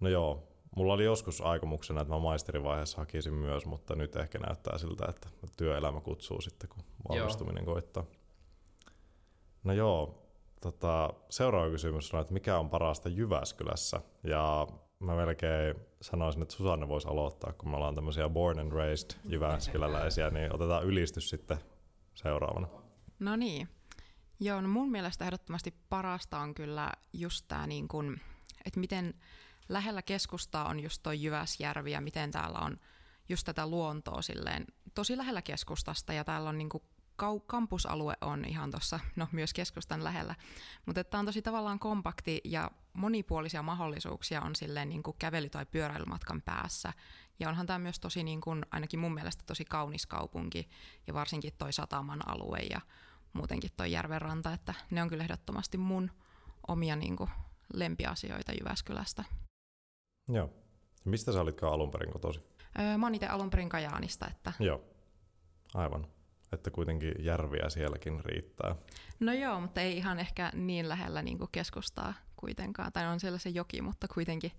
no 0.00 0.08
joo, 0.08 0.48
mulla 0.76 0.92
oli 0.92 1.04
joskus 1.04 1.40
aikomuksena, 1.40 2.00
että 2.00 2.14
mä 2.14 2.20
maisterivaiheessa 2.20 2.98
hakisin 2.98 3.34
myös, 3.34 3.66
mutta 3.66 3.96
nyt 3.96 4.16
ehkä 4.16 4.38
näyttää 4.38 4.78
siltä, 4.78 5.06
että 5.08 5.28
työelämä 5.56 6.00
kutsuu 6.00 6.40
sitten, 6.40 6.68
kun 6.68 6.84
valmistuminen 7.08 7.64
joo. 7.64 7.74
koittaa. 7.74 8.04
No 9.64 9.72
joo, 9.72 10.22
tota, 10.60 11.14
seuraava 11.28 11.70
kysymys 11.70 12.14
on, 12.14 12.20
että 12.20 12.32
mikä 12.32 12.58
on 12.58 12.70
parasta 12.70 13.08
Jyväskylässä? 13.08 14.00
Ja 14.24 14.66
mä 15.00 15.16
melkein 15.16 15.74
sanoisin, 16.00 16.42
että 16.42 16.54
Susanne 16.54 16.88
voisi 16.88 17.08
aloittaa, 17.08 17.52
kun 17.52 17.70
me 17.70 17.76
ollaan 17.76 17.94
tämmöisiä 17.94 18.28
born 18.28 18.58
and 18.58 18.72
raised 18.72 19.10
jyväskyläläisiä, 19.24 20.30
niin 20.30 20.54
otetaan 20.54 20.84
ylistys 20.84 21.30
sitten 21.30 21.58
seuraavana. 22.14 22.68
No 23.18 23.36
niin. 23.36 23.68
Joo, 24.40 24.60
no 24.60 24.68
mun 24.68 24.90
mielestä 24.90 25.24
ehdottomasti 25.24 25.74
parasta 25.88 26.38
on 26.38 26.54
kyllä 26.54 26.92
just 27.12 27.44
tämä, 27.48 27.66
niin 27.66 27.88
kun, 27.88 28.18
että 28.64 28.80
miten 28.80 29.14
lähellä 29.68 30.02
keskustaa 30.02 30.68
on 30.68 30.80
just 30.80 31.02
toi 31.02 31.22
Jyväsjärvi 31.22 31.92
ja 31.92 32.00
miten 32.00 32.30
täällä 32.30 32.58
on 32.58 32.76
just 33.28 33.44
tätä 33.44 33.66
luontoa 33.66 34.22
silleen 34.22 34.66
tosi 34.94 35.16
lähellä 35.16 35.42
keskustasta 35.42 36.12
ja 36.12 36.24
täällä 36.24 36.48
on 36.48 36.58
niin 36.58 36.68
kampusalue 37.46 38.14
on 38.20 38.44
ihan 38.44 38.70
tuossa, 38.70 39.00
no 39.16 39.28
myös 39.32 39.52
keskustan 39.52 40.04
lähellä, 40.04 40.34
mutta 40.86 41.04
tämä 41.04 41.18
on 41.18 41.26
tosi 41.26 41.42
tavallaan 41.42 41.78
kompakti 41.78 42.40
ja 42.44 42.70
monipuolisia 42.92 43.62
mahdollisuuksia 43.62 44.42
on 44.42 44.56
silleen 44.56 44.88
niin 44.88 45.02
kuin 45.02 45.16
kävely- 45.18 45.50
tai 45.50 45.66
pyöräilymatkan 45.66 46.42
päässä. 46.42 46.92
Ja 47.40 47.48
onhan 47.48 47.66
tämä 47.66 47.78
myös 47.78 48.00
tosi, 48.00 48.22
niin 48.22 48.40
kuin, 48.40 48.66
ainakin 48.70 49.00
mun 49.00 49.14
mielestä 49.14 49.44
tosi 49.46 49.64
kaunis 49.64 50.06
kaupunki 50.06 50.68
ja 51.06 51.14
varsinkin 51.14 51.52
toi 51.58 51.72
sataman 51.72 52.28
alue 52.28 52.58
ja 52.58 52.80
muutenkin 53.32 53.70
toi 53.76 53.92
järvenranta, 53.92 54.52
että 54.52 54.74
ne 54.90 55.02
on 55.02 55.08
kyllä 55.08 55.24
ehdottomasti 55.24 55.78
mun 55.78 56.10
omia 56.68 56.96
niin 56.96 57.16
kuin, 57.16 57.30
lempiasioita 57.74 58.52
Jyväskylästä. 58.52 59.24
Joo. 60.28 60.50
Mistä 61.04 61.32
sä 61.32 61.40
olitkaan 61.40 61.72
alun 61.72 61.90
perin 61.90 62.12
kotosi? 62.12 62.40
Öö, 62.78 62.98
mä 62.98 63.06
oon 63.06 63.14
itse 63.14 63.26
alun 63.26 63.50
perin 63.50 63.68
Kajaanista. 63.68 64.26
Että... 64.26 64.52
Joo, 64.60 64.84
aivan 65.74 66.06
että 66.52 66.70
kuitenkin 66.70 67.14
järviä 67.18 67.68
sielläkin 67.68 68.24
riittää. 68.24 68.76
No 69.20 69.32
joo, 69.32 69.60
mutta 69.60 69.80
ei 69.80 69.96
ihan 69.96 70.18
ehkä 70.18 70.50
niin 70.54 70.88
lähellä 70.88 71.22
niin 71.22 71.38
kuin 71.38 71.48
keskustaa 71.52 72.14
kuitenkaan. 72.36 72.92
Tai 72.92 73.06
on 73.06 73.20
siellä 73.20 73.38
se 73.38 73.50
joki, 73.50 73.82
mutta 73.82 74.08
kuitenkin 74.08 74.52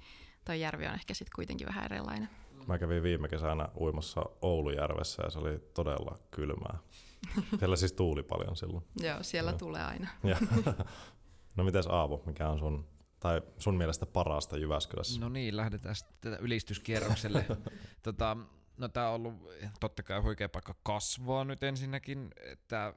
tuo 0.46 0.56
järvi 0.56 0.88
on 0.88 0.94
ehkä 0.94 1.14
sitten 1.14 1.36
kuitenkin 1.36 1.68
vähän 1.68 1.86
erilainen. 1.86 2.30
Mä 2.68 2.80
kävin 2.80 3.04
viime 3.04 3.28
kesänä 3.28 3.70
uimassa 3.80 4.22
Oulujärvessä 4.42 5.24
ja 5.24 5.30
se 5.30 5.40
oli 5.40 5.60
todella 5.74 6.18
kylmää. 6.32 6.78
Siellä 7.60 7.76
siis 7.76 7.94
tuuli 7.94 8.24
paljon 8.24 8.56
silloin. 8.56 8.84
joo, 8.96 9.24
siellä 9.24 9.52
ja. 9.52 9.58
tulee 9.58 9.84
aina. 9.84 10.08
no 11.58 11.64
mites 11.64 11.88
Aavo, 11.88 12.24
mikä 12.26 12.50
on 12.50 12.60
sun, 12.60 12.88
tai 13.20 13.42
sun 13.58 13.78
mielestä 13.78 14.06
parasta 14.06 14.58
Jyväskylässä? 14.58 15.20
No 15.20 15.30
niin, 15.30 15.58
lähdetään 15.58 15.96
sitten 15.96 16.38
ylistyskierrokselle. 16.40 17.46
tota, 18.04 18.38
No 18.82 18.90
tämä 18.90 19.10
on 19.10 19.16
ollut 19.16 19.34
totta 19.80 20.04
kai 20.04 20.20
huikea 20.20 20.50
paikka 20.50 20.76
kasvaa 20.84 21.44
nyt 21.46 21.64
ensinnäkin, 21.64 22.30
että, 22.38 22.94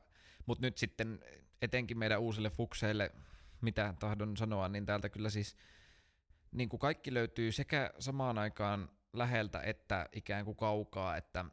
mutta 0.46 0.66
nyt 0.66 0.78
sitten 0.78 1.20
etenkin 1.62 1.98
meidän 1.98 2.20
uusille 2.20 2.50
fukseille, 2.50 3.10
mitä 3.60 3.94
tahdon 3.98 4.36
sanoa, 4.36 4.68
niin 4.68 4.86
täältä 4.86 5.08
kyllä 5.08 5.30
siis 5.30 5.56
niin 6.52 6.68
kuin 6.68 6.80
kaikki 6.80 7.14
löytyy 7.14 7.52
sekä 7.52 7.90
samaan 7.98 8.38
aikaan 8.38 8.88
läheltä 9.12 9.60
että 9.60 10.08
ikään 10.12 10.44
kuin 10.44 10.56
kaukaa, 10.56 11.16
että, 11.16 11.44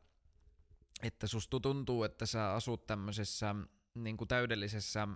että 1.03 1.27
susta 1.27 1.59
tuntuu, 1.59 2.03
että 2.03 2.25
sä 2.25 2.53
asut 2.53 2.87
tämmöisessä 2.87 3.55
niin 3.95 4.17
kuin 4.17 4.27
täydellisessä 4.27 5.07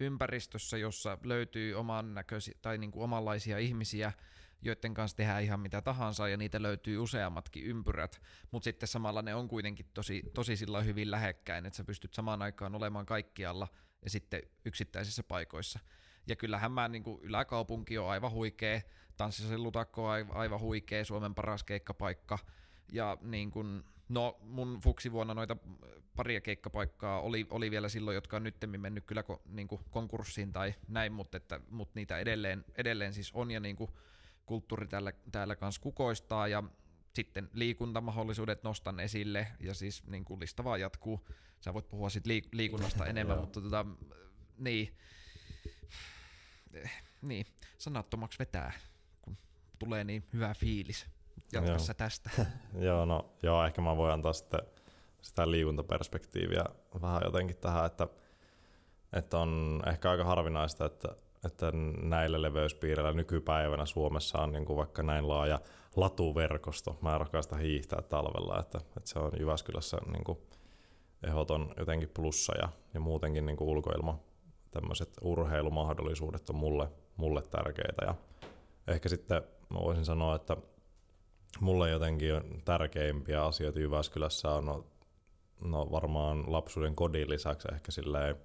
ympäristössä, 0.00 0.78
jossa 0.78 1.18
löytyy 1.24 1.74
oman 1.74 2.14
näköisiä 2.14 2.54
tai 2.62 2.78
niin 2.78 2.90
kuin 2.90 3.04
omanlaisia 3.04 3.58
ihmisiä, 3.58 4.12
joiden 4.62 4.94
kanssa 4.94 5.16
tehdään 5.16 5.42
ihan 5.42 5.60
mitä 5.60 5.82
tahansa 5.82 6.28
ja 6.28 6.36
niitä 6.36 6.62
löytyy 6.62 6.98
useammatkin 6.98 7.64
ympyrät, 7.64 8.20
mutta 8.50 8.64
sitten 8.64 8.88
samalla 8.88 9.22
ne 9.22 9.34
on 9.34 9.48
kuitenkin 9.48 9.86
tosi, 9.94 10.22
tosi 10.34 10.56
sillä 10.56 10.82
hyvin 10.82 11.10
lähekkäin, 11.10 11.66
että 11.66 11.76
sä 11.76 11.84
pystyt 11.84 12.14
samaan 12.14 12.42
aikaan 12.42 12.74
olemaan 12.74 13.06
kaikkialla 13.06 13.68
ja 14.02 14.10
sitten 14.10 14.42
yksittäisissä 14.64 15.22
paikoissa. 15.22 15.78
Ja 16.26 16.36
kyllähän 16.36 16.72
mä 16.72 16.88
niin 16.88 17.02
kuin 17.02 17.20
yläkaupunki 17.22 17.98
on 17.98 18.10
aivan 18.10 18.30
huikea, 18.30 18.80
tanssisellutakko 19.16 20.08
on 20.08 20.26
aivan 20.30 20.60
huikea, 20.60 21.04
Suomen 21.04 21.34
paras 21.34 21.64
keikkapaikka. 21.64 22.38
Ja 22.92 23.18
niin 23.20 23.50
kuin, 23.50 23.84
no 24.08 24.38
mun 24.40 24.80
fuksivuonna 24.80 25.34
noita 25.34 25.56
paria 26.16 26.40
keikkapaikkaa 26.40 27.20
oli, 27.20 27.46
oli 27.50 27.70
vielä 27.70 27.88
silloin, 27.88 28.14
jotka 28.14 28.36
on 28.36 28.42
nyt 28.42 28.56
mennyt 28.78 29.04
kyllä 29.06 29.22
ko, 29.22 29.42
niin 29.46 29.68
kuin 29.68 29.80
konkurssiin 29.90 30.52
tai 30.52 30.74
näin, 30.88 31.12
mutta, 31.12 31.36
että, 31.36 31.60
mutta 31.70 31.92
niitä 31.94 32.18
edelleen, 32.18 32.64
edelleen 32.74 33.12
siis 33.12 33.30
on. 33.34 33.50
Ja 33.50 33.60
niin 33.60 33.76
kuin, 33.76 33.90
kulttuuri 34.48 34.86
täällä, 34.86 35.12
täällä 35.32 35.56
kanssa 35.56 35.80
kukoistaa 35.80 36.48
ja 36.48 36.62
sitten 37.12 37.50
liikuntamahdollisuudet 37.52 38.62
nostan 38.62 39.00
esille 39.00 39.46
ja 39.60 39.74
siis 39.74 40.06
niin 40.06 40.24
kuin 40.24 40.40
lista 40.40 40.64
vaan 40.64 40.80
jatkuu. 40.80 41.28
Sä 41.60 41.74
voit 41.74 41.88
puhua 41.88 42.10
sit 42.10 42.26
liik- 42.26 42.48
liikunnasta 42.52 43.06
enemmän, 43.12 43.38
mutta 43.38 43.60
tota, 43.60 43.86
niin, 44.58 44.96
niin, 47.22 47.46
sanattomaksi 47.78 48.38
vetää, 48.38 48.72
kun 49.22 49.36
tulee 49.78 50.04
niin 50.04 50.24
hyvä 50.32 50.54
fiilis. 50.54 51.06
Jatkassa 51.52 51.94
tästä. 51.94 52.30
joo, 52.88 53.04
no 53.04 53.32
joo, 53.42 53.64
ehkä 53.64 53.82
mä 53.82 53.96
voin 53.96 54.12
antaa 54.12 54.32
sitten 54.32 54.60
sitä 55.22 55.50
liikuntaperspektiiviä 55.50 56.64
vähän 57.02 57.20
jotenkin 57.24 57.56
tähän, 57.56 57.86
että, 57.86 58.08
että 59.12 59.38
on 59.38 59.82
ehkä 59.86 60.10
aika 60.10 60.24
harvinaista, 60.24 60.84
että 60.84 61.08
että 61.44 61.72
näillä 62.02 62.42
leveyspiireillä 62.42 63.12
nykypäivänä 63.12 63.86
Suomessa 63.86 64.38
on 64.38 64.52
niin 64.52 64.64
kuin 64.64 64.76
vaikka 64.76 65.02
näin 65.02 65.28
laaja 65.28 65.60
latuverkosto. 65.96 66.98
Mä 67.02 67.18
rakastan 67.18 67.58
hiihtää 67.58 68.02
talvella, 68.02 68.60
että, 68.60 68.78
että 68.78 69.00
se 69.10 69.18
on 69.18 69.32
Jyväskylässä 69.38 69.96
niin 70.12 70.24
kuin 70.24 70.38
ehdoton 71.26 71.74
jotenkin 71.76 72.08
plussa 72.08 72.52
ja, 72.62 72.68
ja 72.94 73.00
muutenkin 73.00 73.46
niin 73.46 73.56
kuin 73.56 73.68
ulkoilma, 73.68 74.18
tämmöiset 74.70 75.16
urheilumahdollisuudet 75.22 76.50
on 76.50 76.56
mulle, 76.56 76.88
mulle 77.16 77.42
tärkeitä. 77.42 78.04
Ja 78.06 78.14
ehkä 78.88 79.08
sitten 79.08 79.42
mä 79.70 79.78
voisin 79.80 80.04
sanoa, 80.04 80.34
että 80.34 80.56
mulle 81.60 81.90
jotenkin 81.90 82.62
tärkeimpiä 82.64 83.44
asioita 83.44 83.80
Jyväskylässä 83.80 84.50
on 84.50 84.64
no, 84.64 84.86
no 85.64 85.90
varmaan 85.90 86.52
lapsuuden 86.52 86.94
kodin 86.94 87.30
lisäksi 87.30 87.68
ehkä 87.72 87.92
silleen 87.92 88.36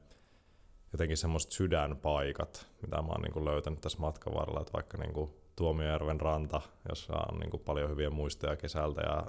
jotenkin 0.93 1.17
semmoiset 1.17 1.51
sydänpaikat, 1.51 2.67
mitä 2.81 3.01
mä 3.01 3.07
oon 3.07 3.21
niin 3.21 3.45
löytänyt 3.45 3.81
tässä 3.81 3.99
matkan 3.99 4.33
varrella, 4.33 4.61
että 4.61 4.73
vaikka 4.73 4.97
niin 4.97 5.13
kuin 5.13 5.31
Tuomiojärven 5.55 6.21
ranta, 6.21 6.61
jossa 6.89 7.13
on 7.31 7.39
niin 7.39 7.49
kuin 7.49 7.63
paljon 7.63 7.89
hyviä 7.89 8.09
muistoja 8.09 8.55
kesältä 8.55 9.01
ja 9.01 9.23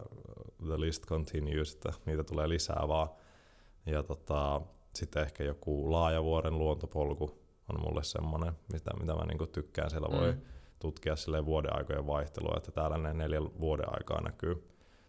the 0.66 0.80
list 0.80 1.06
continues, 1.06 1.74
että 1.74 1.92
niitä 2.06 2.24
tulee 2.24 2.48
lisää 2.48 2.84
vaan. 2.88 3.08
Ja 3.86 4.02
tota, 4.02 4.60
sitten 4.94 5.22
ehkä 5.22 5.44
joku 5.44 5.92
Laajavuoren 5.92 6.58
luontopolku 6.58 7.44
on 7.68 7.80
mulle 7.80 8.04
semmoinen, 8.04 8.52
mitä, 8.72 8.90
mitä 9.00 9.14
mä 9.14 9.24
niin 9.24 9.38
kuin 9.38 9.50
tykkään. 9.50 9.90
Siellä 9.90 10.20
voi 10.20 10.32
mm. 10.32 10.40
tutkia 10.78 11.16
sille 11.16 11.46
vuoden 11.46 11.76
aikojen 11.76 12.06
vaihtelua, 12.06 12.54
että 12.56 12.72
täällä 12.72 12.98
ne 12.98 13.14
neljä 13.14 13.42
vuoden 13.42 13.86
aikaa 13.88 14.20
näkyy 14.20 14.68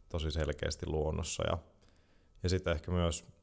tosi 0.10 0.32
selkeästi 0.32 0.88
luonnossa. 0.88 1.44
Ja, 1.48 1.58
ja 2.44 2.50
sitten 2.50 2.74
ehkä 2.74 2.92
myös 2.92 3.35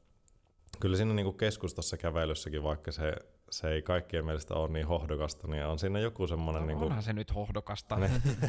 kyllä 0.79 0.97
siinä 0.97 1.13
niin 1.13 1.25
kuin 1.25 1.37
keskustassa 1.37 1.97
kävelyssäkin, 1.97 2.63
vaikka 2.63 2.91
se, 2.91 3.15
se 3.49 3.69
ei 3.69 3.81
kaikkien 3.81 4.25
mielestä 4.25 4.53
ole 4.53 4.69
niin 4.69 4.87
hohdokasta, 4.87 5.47
niin 5.47 5.65
on 5.65 5.79
siinä 5.79 5.99
joku 5.99 6.27
semmoinen... 6.27 6.61
No, 6.61 6.67
niin 6.67 6.77
kuin, 6.77 6.85
onhan 6.85 7.03
se 7.03 7.13
nyt 7.13 7.35
hohdokasta. 7.35 7.97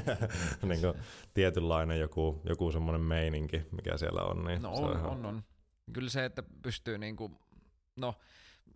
niin 0.63 0.81
kuin, 0.81 0.95
tietynlainen 1.35 2.01
joku, 2.01 2.41
joku 2.45 2.73
semmoinen 2.73 3.01
meininki, 3.01 3.63
mikä 3.71 3.97
siellä 3.97 4.23
on. 4.23 4.45
Niin 4.45 4.63
no 4.63 4.73
on, 4.73 4.97
on, 4.97 5.07
on, 5.07 5.27
on. 5.27 5.45
Kyllä 5.93 6.11
se, 6.11 6.25
että 6.25 6.43
pystyy 6.63 6.99
niin 6.99 7.17
kuin, 7.17 7.39
no 7.97 8.15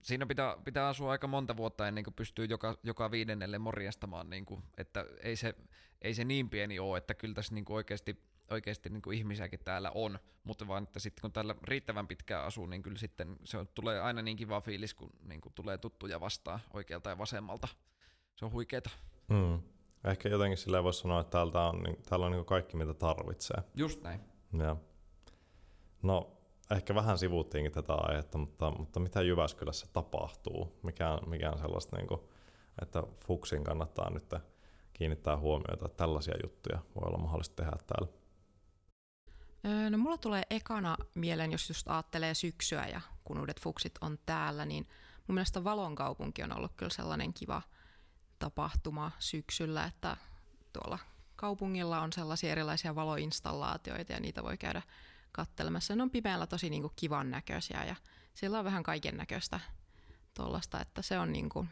siinä 0.02 0.26
pitää, 0.26 0.57
pitää 0.64 0.88
asua 0.88 1.11
aika 1.11 1.26
monta 1.26 1.57
vuotta 1.57 1.88
ennen 1.88 2.05
kuin 2.05 2.14
pystyy 2.14 2.45
joka, 2.45 2.78
joka 2.83 3.11
viidennelle 3.11 3.59
morjestamaan, 3.59 4.31
niin 4.31 4.47
kuin, 4.47 4.62
että 4.76 5.07
ei 5.23 5.37
se, 5.37 5.55
ei 6.02 6.14
se 6.14 6.25
niin 6.25 6.50
pieni 6.50 6.78
ole, 6.78 6.99
että 6.99 7.14
kyllä 7.14 7.35
tässä 7.35 7.55
niin 7.55 7.64
kuin 7.64 7.76
oikeasti 7.76 8.28
oikeasti 8.50 8.90
niin 8.90 9.02
kuin 9.02 9.19
ihmisiäkin 9.19 9.61
täällä 9.64 9.90
on, 9.95 10.19
mutta 10.45 10.69
vaan, 10.69 10.83
että 10.83 10.99
sitten 10.99 11.21
kun 11.21 11.33
täällä 11.33 11.55
riittävän 11.62 12.09
pitkään 12.09 12.45
asuu, 12.45 12.67
niin 12.67 12.83
kyllä 12.83 12.99
sitten 12.99 13.37
se 13.45 13.59
on, 13.59 13.69
tulee 13.75 14.00
aina 14.00 14.23
niin 14.23 14.37
kiva 14.37 14.61
fiilis, 14.61 14.95
kun 14.95 15.11
niin 15.23 15.40
kuin 15.40 15.52
tulee 15.52 15.78
tuttuja 15.78 16.21
vastaan 16.21 16.61
oikealta 16.73 17.11
ja 17.11 17.19
vasemmalta. 17.19 17.69
Se 18.37 18.45
on 18.45 18.52
huikeeta. 18.52 18.90
Mm. 19.28 19.62
Ehkä 20.05 20.28
jotenkin 20.28 20.59
sillä 20.59 20.83
voisi 20.83 21.00
sanoa, 21.00 21.21
että 21.21 21.31
täältä 21.31 21.61
on, 21.61 21.83
niin, 21.83 22.02
täällä 22.02 22.26
on 22.26 22.33
niin 22.33 22.45
kaikki, 22.45 22.76
mitä 22.76 22.95
tarvitsee. 22.95 23.62
Just 23.75 24.02
näin. 24.02 24.21
Ja. 24.59 24.76
No, 26.02 26.38
ehkä 26.71 26.95
vähän 26.95 27.19
sivuuttiinkin 27.19 27.73
tätä 27.73 27.95
aihetta, 27.95 28.38
mutta, 28.38 28.71
mutta 28.71 29.00
mitä 29.00 29.23
Jyväskylässä 29.23 29.87
tapahtuu? 29.93 30.78
Mikä 30.83 31.11
on, 31.11 31.28
mikä 31.28 31.50
on 31.50 31.59
sellaista, 31.59 31.97
niin 31.97 32.07
kuin, 32.07 32.21
että 32.83 33.02
Fuksin 33.26 33.64
kannattaa 33.64 34.11
nyt 34.11 34.35
kiinnittää 34.93 35.37
huomiota, 35.37 35.85
että 35.85 35.97
tällaisia 35.97 36.35
juttuja 36.43 36.78
voi 36.95 37.09
olla 37.09 37.19
mahdollista 37.19 37.57
tehdä 37.57 37.76
täällä? 37.87 38.18
No 39.91 39.99
mulla 39.99 40.19
tulee 40.19 40.43
ekana 40.50 40.97
mieleen, 41.15 41.53
jos 41.53 41.69
just 41.69 41.88
ajattelee 41.88 42.35
syksyä 42.35 42.87
ja 42.87 43.00
kun 43.25 43.38
uudet 43.38 43.61
fuksit 43.61 43.99
on 44.00 44.19
täällä, 44.27 44.65
niin 44.65 44.88
mun 45.27 45.35
mielestä 45.35 45.65
Valon 45.65 45.95
kaupunki 45.95 46.43
on 46.43 46.57
ollut 46.57 46.73
kyllä 46.77 46.93
sellainen 46.93 47.35
kiva 47.35 47.62
tapahtuma 48.38 49.11
syksyllä, 49.19 49.85
että 49.85 50.17
tuolla 50.73 50.99
kaupungilla 51.37 52.00
on 52.00 52.12
sellaisia 52.12 52.53
erilaisia 52.53 52.95
valoinstallaatioita 52.95 54.12
ja 54.12 54.21
niitä 54.21 54.43
voi 54.43 54.59
käydä 54.59 54.83
kattelemassa. 55.33 55.97
Ne 55.97 56.03
on 56.03 56.11
pimeällä 56.11 56.47
tosi 56.47 56.71
niin 56.71 56.83
kuin 56.83 56.93
kivan 56.97 57.31
näköisiä 57.31 57.85
ja 57.85 57.97
siellä 58.35 58.59
on 58.59 58.65
vähän 58.65 58.83
kaiken 58.83 59.17
näköistä 59.17 59.61
tuollaista, 60.35 60.81
että 60.81 61.03
se 61.03 61.19
on 61.19 61.33
niin 61.33 61.49
kuin 61.49 61.69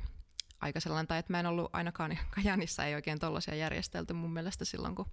aika 0.61 0.81
sellainen, 0.81 1.07
tai 1.07 1.19
että 1.19 1.33
mä 1.33 1.40
en 1.40 1.47
ollut 1.47 1.71
ainakaan 1.73 2.19
Kajanissa 2.35 2.85
ei 2.85 2.94
oikein 2.94 3.18
tollaisia 3.18 3.55
järjestelty 3.55 4.12
mun 4.12 4.33
mielestä 4.33 4.64
silloin, 4.64 4.94
kun 4.94 5.07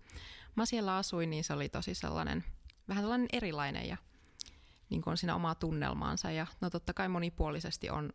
mä 0.56 0.66
siellä 0.66 0.96
asuin, 0.96 1.30
niin 1.30 1.44
se 1.44 1.54
oli 1.54 1.70
tosi 1.70 1.96
sellainen– 1.96 2.44
vähän 2.88 3.04
tällainen 3.04 3.30
erilainen 3.34 3.88
ja 3.88 3.98
niin 4.90 5.02
kuin 5.02 5.12
on 5.12 5.18
siinä 5.18 5.36
omaa 5.36 5.56
tunnelmaansa. 5.56 6.32
Ja 6.32 6.48
no 6.62 6.70
totta 6.70 6.94
kai 6.94 7.10
monipuolisesti 7.10 7.90
on 7.90 8.10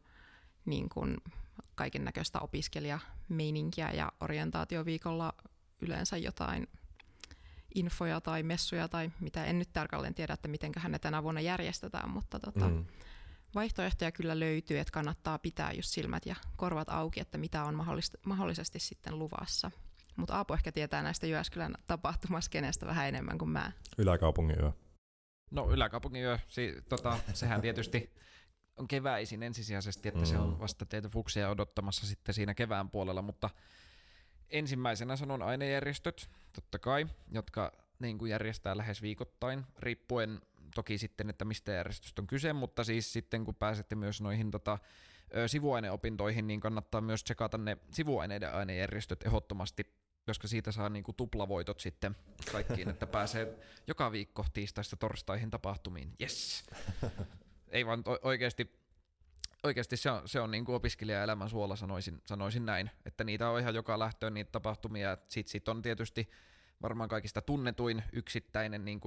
niin 0.65 0.89
kuin 0.89 1.17
kaiken 1.75 2.05
näköistä 2.05 2.41
opiskelijameininkiä 2.41 3.91
ja 3.93 4.13
orientaatioviikolla 4.21 5.33
yleensä 5.83 6.17
jotain 6.17 6.69
infoja 7.75 8.21
tai 8.21 8.43
messuja 8.43 8.89
tai 8.89 9.11
mitä 9.21 9.45
en 9.45 9.59
nyt 9.59 9.73
tarkalleen 9.73 10.15
tiedä, 10.15 10.35
että 10.35 10.49
miten 10.49 10.73
ne 10.89 10.99
tänä 10.99 11.23
vuonna 11.23 11.41
järjestetään, 11.41 12.11
mutta 12.11 12.41
tota, 12.41 12.69
mm. 12.69 12.85
vaihtoehtoja 13.55 14.13
kyllä 14.13 14.41
löytyy, 14.41 14.79
että 14.79 14.93
kannattaa 14.93 15.39
pitää 15.39 15.73
just 15.73 15.89
silmät 15.89 16.27
ja 16.27 16.37
korvat 16.57 16.89
auki, 16.89 17.21
että 17.21 17.39
mitä 17.39 17.65
on 17.65 17.75
mahdollisesti 18.27 18.79
sitten 18.79 19.19
luvassa. 19.19 19.71
Mutta 20.19 20.37
Aapo 20.37 20.55
ehkä 20.55 20.73
tietää 20.73 21.03
näistä 21.03 21.27
Jyväskylän 21.27 21.75
tapahtumaskenestä 21.87 22.87
vähän 22.87 23.09
enemmän 23.09 23.39
kuin 23.39 23.49
mä. 23.49 23.73
Yläkaupungin 23.99 24.57
yö. 24.61 24.73
No 25.51 25.71
yläkaupungin 25.71 26.23
yö, 26.23 26.39
si, 26.47 26.83
tota, 26.89 27.19
sehän 27.35 27.61
tietysti 27.61 28.15
on 28.77 28.89
keväisin 28.89 29.43
ensisijaisesti, 29.43 30.09
että 30.09 30.21
mm. 30.21 30.27
se 30.27 30.39
on 30.39 30.51
mm. 30.51 30.59
vasta 30.59 30.87
teitä 30.87 31.09
fuksia 31.09 31.51
odottamassa 31.51 32.07
sitten 32.07 32.35
siinä 32.35 32.55
kevään 32.55 32.91
puolella, 32.91 33.23
mutta 33.23 33.51
ensimmäisenä 34.51 35.17
sanon 35.17 35.43
ainejärjestöt, 35.43 36.31
totta 36.53 36.79
kai, 36.79 37.07
jotka 37.31 37.73
niin 37.99 38.19
kuin 38.19 38.31
järjestää 38.31 38.77
lähes 38.77 39.03
viikoittain, 39.03 39.65
riippuen 39.79 40.41
toki 40.75 40.99
sitten, 40.99 41.31
että 41.31 41.45
mistä 41.45 41.73
järjestöstä 41.73 42.23
on 42.23 42.27
kyse, 42.27 42.53
mutta 42.53 42.85
siis 42.85 43.13
sitten 43.13 43.45
kun 43.45 43.55
pääsette 43.55 43.95
myös 43.95 44.21
noihin 44.21 44.51
tota, 44.51 44.79
sivuaineopintoihin, 45.47 46.47
niin 46.47 46.61
kannattaa 46.61 47.01
myös 47.01 47.25
tsekata 47.25 47.59
ne 47.59 47.77
sivuaineiden 47.93 48.55
ainejärjestöt 48.55 49.27
ehdottomasti 49.27 49.98
koska 50.29 50.49
siitä 50.49 50.73
saa 50.73 50.89
niinku 50.89 51.13
tuplavoitot 51.13 51.81
sitten 51.81 52.17
kaikkiin, 52.53 52.89
että 52.89 53.07
pääsee 53.07 53.59
joka 53.87 54.13
viikko 54.13 54.47
tiistaista 54.55 54.97
torstaihin 54.97 55.51
tapahtumiin. 55.51 56.13
Yes! 56.21 56.65
Ei 57.69 57.87
vaan 57.87 58.05
oikeasti, 58.23 58.73
oikeasti 59.63 59.97
se 59.97 60.11
on, 60.11 60.29
se 60.29 60.41
on 60.41 60.51
niinku 60.51 60.75
opiskelijaelämän 60.75 61.51
suola, 61.51 61.77
sanoisin, 61.77 62.23
sanoisin 62.27 62.67
näin. 62.67 62.91
Että 63.07 63.25
niitä 63.25 63.49
on 63.49 63.61
ihan 63.61 63.75
joka 63.75 63.99
lähtöön 63.99 64.35
niitä 64.35 64.53
tapahtumia. 64.53 65.17
Sitten 65.29 65.51
sit 65.51 65.69
on 65.69 65.83
tietysti 65.83 66.31
varmaan 66.83 67.09
kaikista 67.09 67.43
tunnetuin 67.43 68.03
yksittäinen, 68.13 68.85
niin 68.85 69.01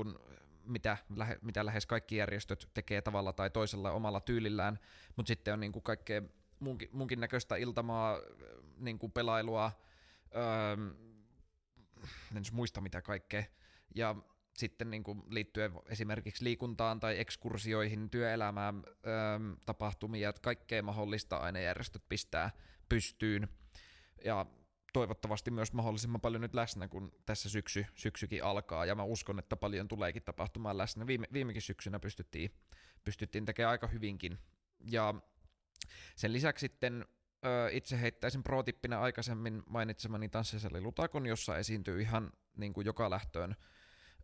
mitä, 0.63 0.97
lähe, 1.15 1.37
mitä 1.41 1.65
lähes 1.65 1.85
kaikki 1.85 2.15
järjestöt 2.15 2.69
tekee 2.73 3.01
tavalla 3.01 3.33
tai 3.33 3.49
toisella 3.49 3.91
omalla 3.91 4.19
tyylillään, 4.19 4.79
mutta 5.15 5.27
sitten 5.27 5.53
on 5.53 5.59
niin 5.59 5.71
kuin 5.71 5.83
kaikkea 5.83 6.21
munkin, 6.59 6.89
munkin 6.91 7.19
näköistä 7.19 7.55
iltamaa, 7.55 8.19
niin 8.77 8.99
pelailua, 9.13 9.71
öö, 10.35 11.10
en 12.35 12.43
muista 12.51 12.81
mitä 12.81 13.01
kaikkea. 13.01 13.43
Ja 13.95 14.15
sitten 14.57 14.91
niin 14.91 15.03
kuin 15.03 15.23
liittyen 15.29 15.71
esimerkiksi 15.89 16.43
liikuntaan 16.43 16.99
tai 16.99 17.19
ekskursioihin, 17.19 18.09
työelämään, 18.09 18.83
öö, 18.85 19.39
tapahtumia, 19.65 20.29
että 20.29 20.41
kaikkea 20.41 20.83
mahdollista 20.83 21.37
ainejärjestöt 21.37 22.03
pistää 22.09 22.51
pystyyn. 22.89 23.47
Ja 24.25 24.45
toivottavasti 24.93 25.51
myös 25.51 25.73
mahdollisimman 25.73 26.21
paljon 26.21 26.41
nyt 26.41 26.53
läsnä, 26.53 26.87
kun 26.87 27.11
tässä 27.25 27.49
syksy, 27.49 27.85
syksykin 27.95 28.43
alkaa, 28.43 28.85
ja 28.85 28.95
mä 28.95 29.03
uskon, 29.03 29.39
että 29.39 29.55
paljon 29.55 29.87
tuleekin 29.87 30.23
tapahtumaan 30.23 30.77
läsnä. 30.77 31.07
Viime, 31.07 31.27
viimekin 31.33 31.61
syksynä 31.61 31.99
pystyttiin, 31.99 32.51
pystyttiin 33.03 33.45
tekemään 33.45 33.71
aika 33.71 33.87
hyvinkin. 33.87 34.37
Ja 34.91 35.13
sen 36.15 36.33
lisäksi 36.33 36.63
sitten 36.63 37.05
itse 37.71 38.01
heittäisin 38.01 38.43
pro-tippinä 38.43 38.99
aikaisemmin 38.99 39.63
mainitsemani 39.69 40.29
tanssisali 40.29 40.81
Lutakon, 40.81 41.25
jossa 41.25 41.57
esiintyy 41.57 42.01
ihan 42.01 42.31
niin 42.57 42.73
kuin 42.73 42.85
joka 42.85 43.09
lähtöön 43.09 43.55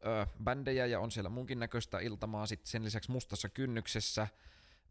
ö, 0.05 0.27
bändejä 0.43 0.85
ja 0.85 0.99
on 0.99 1.11
siellä 1.11 1.29
munkin 1.29 1.59
näköistä 1.59 1.99
iltamaa. 1.99 2.45
Sitten 2.45 2.71
sen 2.71 2.83
lisäksi 2.83 3.11
Mustassa 3.11 3.49
kynnyksessä. 3.49 4.27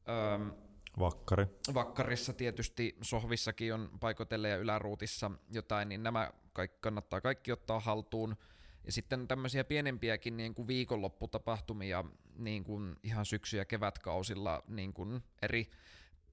Ö, 0.08 0.54
Vakkari. 0.98 1.46
Vakkarissa 1.74 2.32
tietysti, 2.32 2.96
sohvissakin 3.02 3.74
on 3.74 3.90
paikotelle 4.00 4.48
ja 4.48 4.56
yläruutissa 4.56 5.30
jotain, 5.50 5.88
niin 5.88 6.02
nämä 6.02 6.30
kaikki, 6.52 6.78
kannattaa 6.80 7.20
kaikki 7.20 7.52
ottaa 7.52 7.80
haltuun. 7.80 8.36
Ja 8.84 8.92
sitten 8.92 9.28
tämmöisiä 9.28 9.64
pienempiäkin 9.64 10.36
niin 10.36 10.54
kuin 10.54 10.68
viikonlopputapahtumia 10.68 12.04
niin 12.36 12.64
kuin 12.64 12.96
ihan 13.02 13.26
syksy- 13.26 13.56
ja 13.56 13.64
kevätkausilla 13.64 14.62
niin 14.68 14.92
kuin 14.92 15.22
eri 15.42 15.70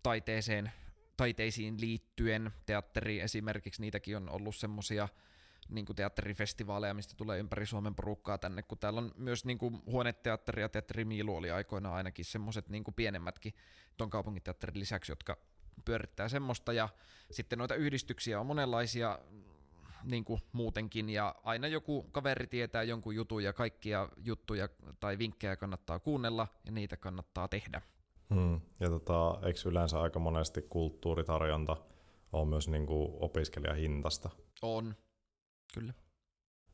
taiteeseen 0.04 0.72
taiteisiin 1.18 1.82
liittyen, 1.82 2.52
teatteri 2.66 3.20
esimerkiksi, 3.20 3.82
niitäkin 3.82 4.18
on 4.18 4.30
ollut 4.30 4.56
semmoisia 4.56 5.08
niin 5.70 5.86
kuin 5.86 5.96
teatterifestivaaleja, 5.96 6.94
mistä 6.94 7.14
tulee 7.18 7.40
ympäri 7.40 7.66
Suomen 7.66 7.96
porukkaa 7.96 8.38
tänne, 8.38 8.64
kun 8.64 8.78
täällä 8.78 8.98
on 8.98 9.12
myös 9.18 9.46
niin 9.46 9.58
kuin 9.58 9.82
huoneteatteri 9.86 10.62
ja 10.62 10.70
teatteri 10.70 11.06
Miilu 11.06 11.36
oli 11.36 11.52
aikoinaan 11.52 11.96
ainakin 11.96 12.26
semmoiset 12.26 12.70
niin 12.70 12.84
pienemmätkin 12.96 13.54
ton 13.98 14.10
kaupunginteatterin 14.10 14.80
lisäksi, 14.80 15.12
jotka 15.12 15.38
pyörittää 15.86 16.30
semmoista, 16.30 16.74
ja 16.74 16.90
sitten 17.32 17.60
noita 17.60 17.76
yhdistyksiä 17.76 18.40
on 18.40 18.46
monenlaisia 18.46 19.20
niin 20.04 20.26
kuin 20.26 20.42
muutenkin, 20.52 21.10
ja 21.10 21.36
aina 21.44 21.68
joku 21.68 22.04
kaveri 22.04 22.48
tietää 22.48 22.84
jonkun 22.84 23.16
jutun, 23.16 23.44
ja 23.44 23.54
kaikkia 23.54 24.10
juttuja 24.18 24.70
tai 25.00 25.18
vinkkejä 25.18 25.56
kannattaa 25.56 26.00
kuunnella, 26.00 26.48
ja 26.66 26.72
niitä 26.72 26.98
kannattaa 26.98 27.48
tehdä. 27.48 27.82
Hmm. 28.30 28.62
Ja 28.80 28.90
tota, 28.90 29.40
eikö 29.44 29.60
yleensä 29.66 30.02
aika 30.02 30.20
monesti 30.20 30.62
kulttuuritarjonta 30.62 31.78
on 32.34 32.48
myös 32.48 32.68
niin 32.68 32.86
kuin 32.86 33.14
opiskelijahintasta? 33.20 34.30
On, 34.62 34.96
kyllä. 35.74 35.94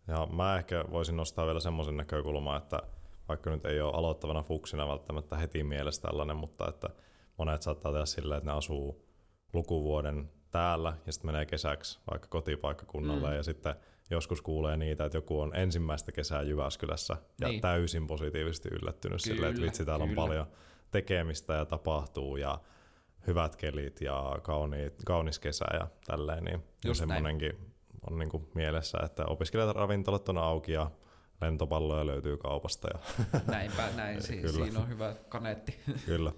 Ja 0.07 0.27
mä 0.31 0.57
ehkä 0.57 0.85
voisin 0.91 1.17
nostaa 1.17 1.45
vielä 1.45 1.59
semmoisen 1.59 1.97
näkökulman, 1.97 2.57
että 2.57 2.81
vaikka 3.27 3.49
nyt 3.49 3.65
ei 3.65 3.81
ole 3.81 3.93
aloittavana 3.93 4.43
fuksina 4.43 4.87
välttämättä 4.87 5.37
heti 5.37 5.63
mielessä 5.63 6.01
tällainen, 6.01 6.37
mutta 6.37 6.67
että 6.67 6.89
monet 7.37 7.61
saattaa 7.61 7.91
tehdä 7.91 8.05
silleen, 8.05 8.37
että 8.37 8.51
ne 8.51 8.57
asuu 8.57 9.05
lukuvuoden 9.53 10.29
täällä 10.51 10.93
ja 11.05 11.11
sitten 11.11 11.31
menee 11.31 11.45
kesäksi 11.45 11.99
vaikka 12.11 12.27
kotipaikkakunnalle 12.27 13.29
mm. 13.29 13.35
ja 13.35 13.43
sitten 13.43 13.75
joskus 14.09 14.41
kuulee 14.41 14.77
niitä, 14.77 15.05
että 15.05 15.17
joku 15.17 15.39
on 15.39 15.55
ensimmäistä 15.55 16.11
kesää 16.11 16.41
Jyväskylässä 16.41 17.17
ja 17.41 17.47
niin. 17.47 17.61
täysin 17.61 18.07
positiivisesti 18.07 18.69
yllättynyt 18.69 19.21
kyllä, 19.23 19.35
silleen, 19.35 19.49
että 19.49 19.61
vitsi 19.61 19.85
täällä 19.85 20.07
kyllä. 20.07 20.21
on 20.21 20.27
paljon 20.27 20.47
tekemistä 20.91 21.53
ja 21.53 21.65
tapahtuu 21.65 22.37
ja 22.37 22.59
hyvät 23.27 23.55
kelit 23.55 24.01
ja 24.01 24.39
kauniit, 24.41 24.93
kaunis 25.05 25.39
kesä 25.39 25.65
ja 25.73 25.87
tälleen, 26.07 26.43
niin 26.43 26.63
Just 26.85 26.99
semmoinenkin 26.99 27.73
on 28.09 28.19
niin 28.19 28.29
kuin 28.29 28.49
mielessä, 28.55 28.97
että 29.05 29.25
opiskelijat 29.25 29.75
ravintolat 29.75 30.29
on 30.29 30.37
auki 30.37 30.71
ja 30.71 30.91
lentopalloja 31.41 32.05
löytyy 32.05 32.37
kaupasta. 32.37 32.87
Ja 32.93 32.99
Näinpä, 33.47 33.89
näin. 33.95 34.21
Si- 34.23 34.37
Kyllä. 34.37 34.65
Siinä 34.65 34.79
on 34.79 34.89
hyvä 34.89 35.15
kaneetti. 35.29 35.79
Kyllä. 36.05 36.31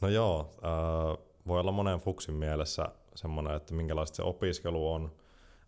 No 0.00 0.08
joo, 0.08 0.54
äh, 0.64 1.24
voi 1.46 1.60
olla 1.60 1.72
monen 1.72 1.98
fuksin 2.00 2.34
mielessä 2.34 2.84
semmoinen, 3.14 3.54
että 3.54 3.74
minkälaista 3.74 4.16
se 4.16 4.22
opiskelu 4.22 4.92
on, 4.92 5.12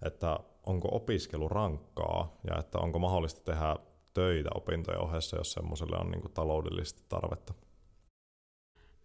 että 0.02 0.38
onko 0.66 0.88
opiskelu 0.92 1.48
rankkaa 1.48 2.36
ja 2.50 2.58
että 2.58 2.78
onko 2.78 2.98
mahdollista 2.98 3.40
tehdä 3.44 3.76
töitä 4.14 4.50
opintojen 4.54 5.00
ohessa, 5.00 5.36
jos 5.36 5.52
semmoiselle 5.52 5.96
on 5.96 6.10
niin 6.10 6.32
taloudellisesti 6.34 7.02
tarvetta. 7.08 7.54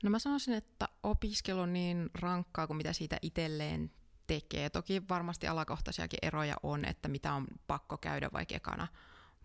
No 0.03 0.09
mä 0.09 0.19
sanoisin, 0.19 0.53
että 0.53 0.87
opiskelu 1.03 1.59
on 1.59 1.73
niin 1.73 2.09
rankkaa 2.13 2.67
kuin 2.67 2.77
mitä 2.77 2.93
siitä 2.93 3.17
itselleen 3.21 3.91
tekee. 4.27 4.69
Toki 4.69 5.01
varmasti 5.09 5.47
alakohtaisiakin 5.47 6.19
eroja 6.21 6.55
on, 6.63 6.85
että 6.85 7.07
mitä 7.07 7.33
on 7.33 7.47
pakko 7.67 7.97
käydä 7.97 8.29
vaikka 8.33 8.55
ekana 8.55 8.87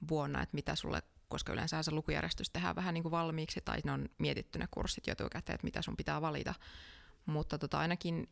vuonna, 0.08 0.42
että 0.42 0.54
mitä 0.54 0.76
sulle, 0.76 1.02
koska 1.28 1.52
yleensä 1.52 1.82
se 1.82 1.90
lukujärjestys 1.90 2.50
tehdään 2.50 2.76
vähän 2.76 2.94
niin 2.94 3.02
kuin 3.02 3.10
valmiiksi 3.10 3.60
tai 3.64 3.78
ne 3.84 3.92
on 3.92 4.08
mietitty 4.18 4.58
ne 4.58 4.68
kurssit 4.70 5.06
jo 5.06 5.12
etukäteen, 5.12 5.54
että 5.54 5.64
mitä 5.64 5.82
sun 5.82 5.96
pitää 5.96 6.20
valita. 6.20 6.54
Mutta 7.26 7.58
tota, 7.58 7.78
ainakin 7.78 8.28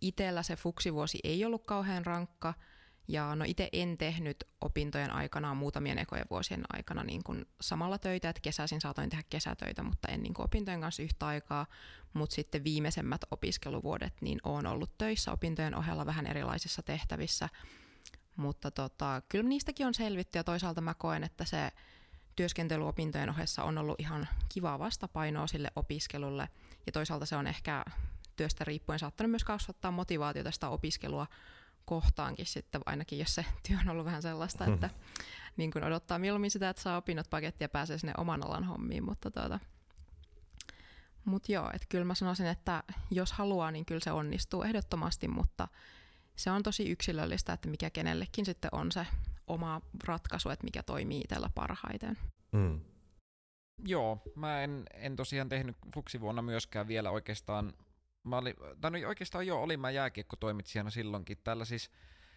itsellä 0.00 0.42
se 0.42 0.56
fuksivuosi 0.56 1.18
ei 1.24 1.44
ollut 1.44 1.66
kauhean 1.66 2.06
rankka, 2.06 2.54
ja 3.08 3.36
no 3.36 3.44
itse 3.48 3.68
en 3.72 3.98
tehnyt 3.98 4.44
opintojen 4.60 5.10
aikana 5.10 5.54
muutamien 5.54 5.98
ekojen 5.98 6.26
vuosien 6.30 6.62
aikana 6.72 7.04
niin 7.04 7.22
kuin 7.24 7.46
samalla 7.60 7.98
töitä, 7.98 8.28
että 8.28 8.42
kesäisin 8.42 8.80
saatoin 8.80 9.10
tehdä 9.10 9.24
kesätöitä, 9.30 9.82
mutta 9.82 10.08
en 10.08 10.22
niin 10.22 10.34
kuin 10.34 10.44
opintojen 10.44 10.80
kanssa 10.80 11.02
yhtä 11.02 11.26
aikaa. 11.26 11.66
Mutta 12.12 12.34
sitten 12.34 12.64
viimeisemmät 12.64 13.20
opiskeluvuodet 13.30 14.14
niin 14.20 14.38
olen 14.44 14.66
ollut 14.66 14.98
töissä 14.98 15.32
opintojen 15.32 15.74
ohella 15.74 16.06
vähän 16.06 16.26
erilaisissa 16.26 16.82
tehtävissä. 16.82 17.48
Mutta 18.36 18.70
tota, 18.70 19.22
kyllä 19.28 19.48
niistäkin 19.48 19.86
on 19.86 19.94
selvitty 19.94 20.38
ja 20.38 20.44
toisaalta 20.44 20.80
mä 20.80 20.94
koen, 20.94 21.24
että 21.24 21.44
se 21.44 21.70
työskentely 22.36 22.88
opintojen 22.88 23.30
ohessa 23.30 23.64
on 23.64 23.78
ollut 23.78 24.00
ihan 24.00 24.28
kivaa 24.48 24.78
vastapainoa 24.78 25.46
sille 25.46 25.70
opiskelulle. 25.76 26.48
Ja 26.86 26.92
toisaalta 26.92 27.26
se 27.26 27.36
on 27.36 27.46
ehkä 27.46 27.84
työstä 28.36 28.64
riippuen 28.64 28.98
saattanut 28.98 29.30
myös 29.30 29.44
kasvattaa 29.44 29.90
motivaatiota 29.90 30.50
sitä 30.50 30.68
opiskelua 30.68 31.26
kohtaankin 31.84 32.46
sitten, 32.46 32.80
ainakin 32.86 33.18
jos 33.18 33.34
se 33.34 33.44
työ 33.68 33.76
on 33.80 33.88
ollut 33.88 34.04
vähän 34.04 34.22
sellaista, 34.22 34.66
että 34.66 34.90
niin 35.56 35.70
kuin 35.70 35.84
odottaa 35.84 36.18
mieluummin 36.18 36.50
sitä, 36.50 36.70
että 36.70 36.82
saa 36.82 36.96
opinnot 36.96 37.30
pakettia 37.30 37.64
ja 37.64 37.68
pääsee 37.68 37.98
sinne 37.98 38.12
oman 38.18 38.46
alan 38.46 38.64
hommiin, 38.64 39.04
mutta 39.04 39.30
tuota, 39.30 39.60
mut 41.24 41.48
joo, 41.48 41.70
että 41.74 41.86
kyllä 41.88 42.04
mä 42.04 42.14
sanoisin, 42.14 42.46
että 42.46 42.82
jos 43.10 43.32
haluaa, 43.32 43.70
niin 43.70 43.84
kyllä 43.84 44.00
se 44.04 44.12
onnistuu 44.12 44.62
ehdottomasti, 44.62 45.28
mutta 45.28 45.68
se 46.36 46.50
on 46.50 46.62
tosi 46.62 46.90
yksilöllistä, 46.90 47.52
että 47.52 47.68
mikä 47.68 47.90
kenellekin 47.90 48.46
sitten 48.46 48.70
on 48.72 48.92
se 48.92 49.06
oma 49.46 49.80
ratkaisu, 50.04 50.48
että 50.48 50.64
mikä 50.64 50.82
toimii 50.82 51.20
itsellä 51.20 51.50
parhaiten. 51.54 52.18
Mm. 52.52 52.80
Joo, 53.84 54.22
mä 54.34 54.62
en, 54.62 54.84
en 54.94 55.16
tosiaan 55.16 55.48
tehnyt 55.48 55.76
fuksivuonna 55.94 56.42
myöskään 56.42 56.88
vielä 56.88 57.10
oikeastaan 57.10 57.72
Mä 58.24 58.38
olin, 58.38 58.54
tai 58.80 58.90
no 58.90 59.08
oikeastaan 59.08 59.46
joo, 59.46 59.62
olin 59.62 59.80
mä 59.80 59.90
jääkiekkotoimitsijana 59.90 60.90
silloinkin. 60.90 61.38
Tällä 61.44 61.64
siis 61.64 61.90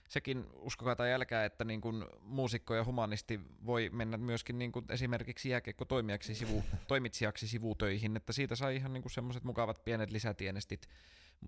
sekin 0.10 0.46
uskokaa 0.54 0.96
tai 0.96 1.10
jälkää, 1.10 1.46
että 1.46 1.64
niin 1.64 1.82
kuin 1.82 2.06
muusikko 2.22 2.76
ja 2.76 2.84
humanisti 2.84 3.40
voi 3.66 3.90
mennä 3.94 4.18
myöskin 4.18 4.60
niin 4.60 4.72
kuin 4.72 4.86
esimerkiksi 4.90 5.50
jääkiekkotoimijaksi 5.50 6.36
sivu, 6.36 6.64
toimitsijaksi 6.88 7.48
sivutöihin, 7.48 8.18
että 8.18 8.34
siitä 8.34 8.56
sai 8.56 8.76
ihan 8.76 8.94
niin 8.94 9.10
semmoiset 9.10 9.44
mukavat 9.44 9.84
pienet 9.84 10.12
lisätienestit, 10.12 10.88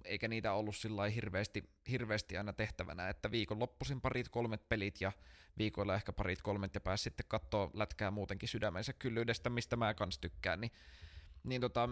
eikä 0.04 0.28
niitä 0.28 0.54
ollut 0.54 0.76
sillä 0.76 1.10
hirveästi, 1.10 1.64
hirveästi 1.90 2.38
aina 2.38 2.54
tehtävänä, 2.54 3.10
että 3.10 3.32
viikonloppuisin 3.32 4.02
parit 4.02 4.30
kolmet 4.30 4.70
pelit 4.70 5.02
ja 5.02 5.12
viikoilla 5.58 5.96
ehkä 5.96 6.14
parit 6.14 6.42
kolmet 6.42 6.76
ja 6.76 6.82
pääsi 6.82 7.04
sitten 7.04 7.26
katsoa 7.30 7.72
lätkää 7.74 8.12
muutenkin 8.12 8.50
sydämensä 8.50 8.94
kyllyydestä, 8.94 9.50
mistä 9.50 9.76
mä 9.76 9.94
kans 9.94 10.20
tykkään, 10.20 10.62
niin, 10.62 10.72
niin 11.44 11.62
tota, 11.62 11.90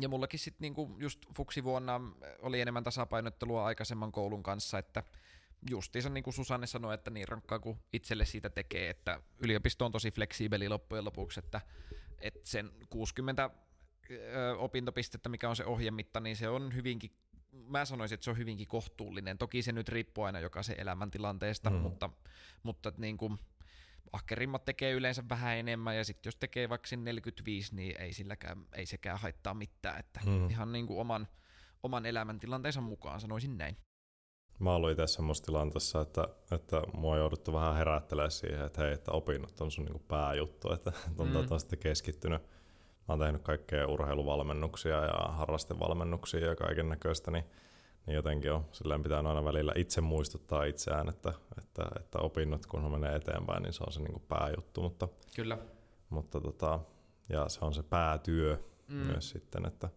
ja 0.00 0.08
mullakin 0.08 0.40
sitten 0.40 0.60
niinku 0.60 0.96
just 0.98 1.20
fuksivuonna 1.34 2.00
oli 2.38 2.60
enemmän 2.60 2.84
tasapainottelua 2.84 3.64
aikaisemman 3.64 4.12
koulun 4.12 4.42
kanssa, 4.42 4.78
että 4.78 5.02
justiinsa 5.70 6.10
niin 6.10 6.24
kuin 6.24 6.34
Susanne 6.34 6.66
sanoi, 6.66 6.94
että 6.94 7.10
niin 7.10 7.28
rankkaa 7.28 7.58
kuin 7.58 7.78
itselle 7.92 8.24
siitä 8.24 8.50
tekee, 8.50 8.90
että 8.90 9.20
yliopisto 9.38 9.84
on 9.84 9.92
tosi 9.92 10.10
fleksiibeli 10.10 10.68
loppujen 10.68 11.04
lopuksi, 11.04 11.40
että, 11.40 11.60
että 12.20 12.40
sen 12.44 12.72
60 12.90 13.50
ö, 14.10 14.56
opintopistettä, 14.58 15.28
mikä 15.28 15.48
on 15.48 15.56
se 15.56 15.64
ohjemitta, 15.64 16.20
niin 16.20 16.36
se 16.36 16.48
on 16.48 16.74
hyvinkin, 16.74 17.10
mä 17.52 17.84
sanoisin, 17.84 18.14
että 18.14 18.24
se 18.24 18.30
on 18.30 18.38
hyvinkin 18.38 18.66
kohtuullinen. 18.66 19.38
Toki 19.38 19.62
se 19.62 19.72
nyt 19.72 19.88
riippuu 19.88 20.24
aina 20.24 20.40
jokaisen 20.40 20.80
elämäntilanteesta, 20.80 21.70
mm. 21.70 21.76
mutta, 21.76 22.10
mutta 22.62 22.92
niin 22.96 23.16
kuin, 23.16 23.38
ahkerimmat 24.12 24.64
tekee 24.64 24.92
yleensä 24.92 25.22
vähän 25.28 25.56
enemmän, 25.56 25.96
ja 25.96 26.04
sitten 26.04 26.28
jos 26.28 26.36
tekee 26.36 26.68
vaikka 26.68 26.96
45, 26.96 27.76
niin 27.76 28.00
ei, 28.00 28.12
silläkään, 28.12 28.66
ei 28.72 28.86
sekään 28.86 29.18
haittaa 29.18 29.54
mitään, 29.54 30.00
että 30.00 30.20
mm. 30.26 30.50
ihan 30.50 30.72
niin 30.72 30.86
kuin 30.86 31.00
oman, 31.00 31.28
oman 31.82 32.06
elämäntilanteensa 32.06 32.80
mukaan 32.80 33.20
sanoisin 33.20 33.58
näin. 33.58 33.76
Mä 34.58 34.74
olin 34.74 34.92
itse 34.92 35.06
semmoisessa 35.06 35.46
tilanteessa, 35.46 36.00
että, 36.00 36.28
että 36.50 36.82
mua 36.94 37.12
on 37.12 37.18
jouduttu 37.18 37.52
vähän 37.52 37.76
herättelemään 37.76 38.30
siihen, 38.30 38.66
että 38.66 38.82
hei, 38.82 38.92
että 38.92 39.12
opinnot 39.12 39.60
on 39.60 39.70
sun 39.70 39.84
niinku 39.84 40.02
pääjuttu, 40.08 40.72
että 40.72 40.92
on 41.18 41.26
mm. 41.26 41.32
tota 41.32 41.58
sitten 41.58 41.78
keskittynyt. 41.78 42.42
Mä 42.42 42.48
oon 43.08 43.18
tehnyt 43.18 43.42
kaikkea 43.42 43.86
urheiluvalmennuksia 43.86 45.04
ja 45.04 45.28
harrastevalmennuksia 45.28 46.46
ja 46.46 46.56
kaiken 46.56 46.88
näköistä, 46.88 47.30
niin 47.30 47.44
niin 48.06 48.14
jotenkin 48.14 48.52
on, 48.52 48.64
silleen 48.72 49.02
pitää 49.02 49.18
aina 49.18 49.44
välillä 49.44 49.72
itse 49.76 50.00
muistuttaa 50.00 50.64
itseään, 50.64 51.08
että, 51.08 51.32
että, 51.58 51.82
että 52.00 52.18
opinnot 52.18 52.66
kun 52.66 52.90
menee 52.90 53.16
eteenpäin, 53.16 53.62
niin 53.62 53.72
se 53.72 53.84
on 53.86 53.92
se 53.92 54.00
niin 54.00 54.12
kuin 54.12 54.24
pääjuttu. 54.28 54.82
Mutta, 54.82 55.08
Kyllä. 55.36 55.58
Mutta 56.10 56.40
tota, 56.40 56.80
ja 57.28 57.48
se 57.48 57.64
on 57.64 57.74
se 57.74 57.82
päätyö 57.82 58.58
mm. 58.88 58.94
myös 58.94 59.30
sitten, 59.30 59.66
että, 59.66 59.88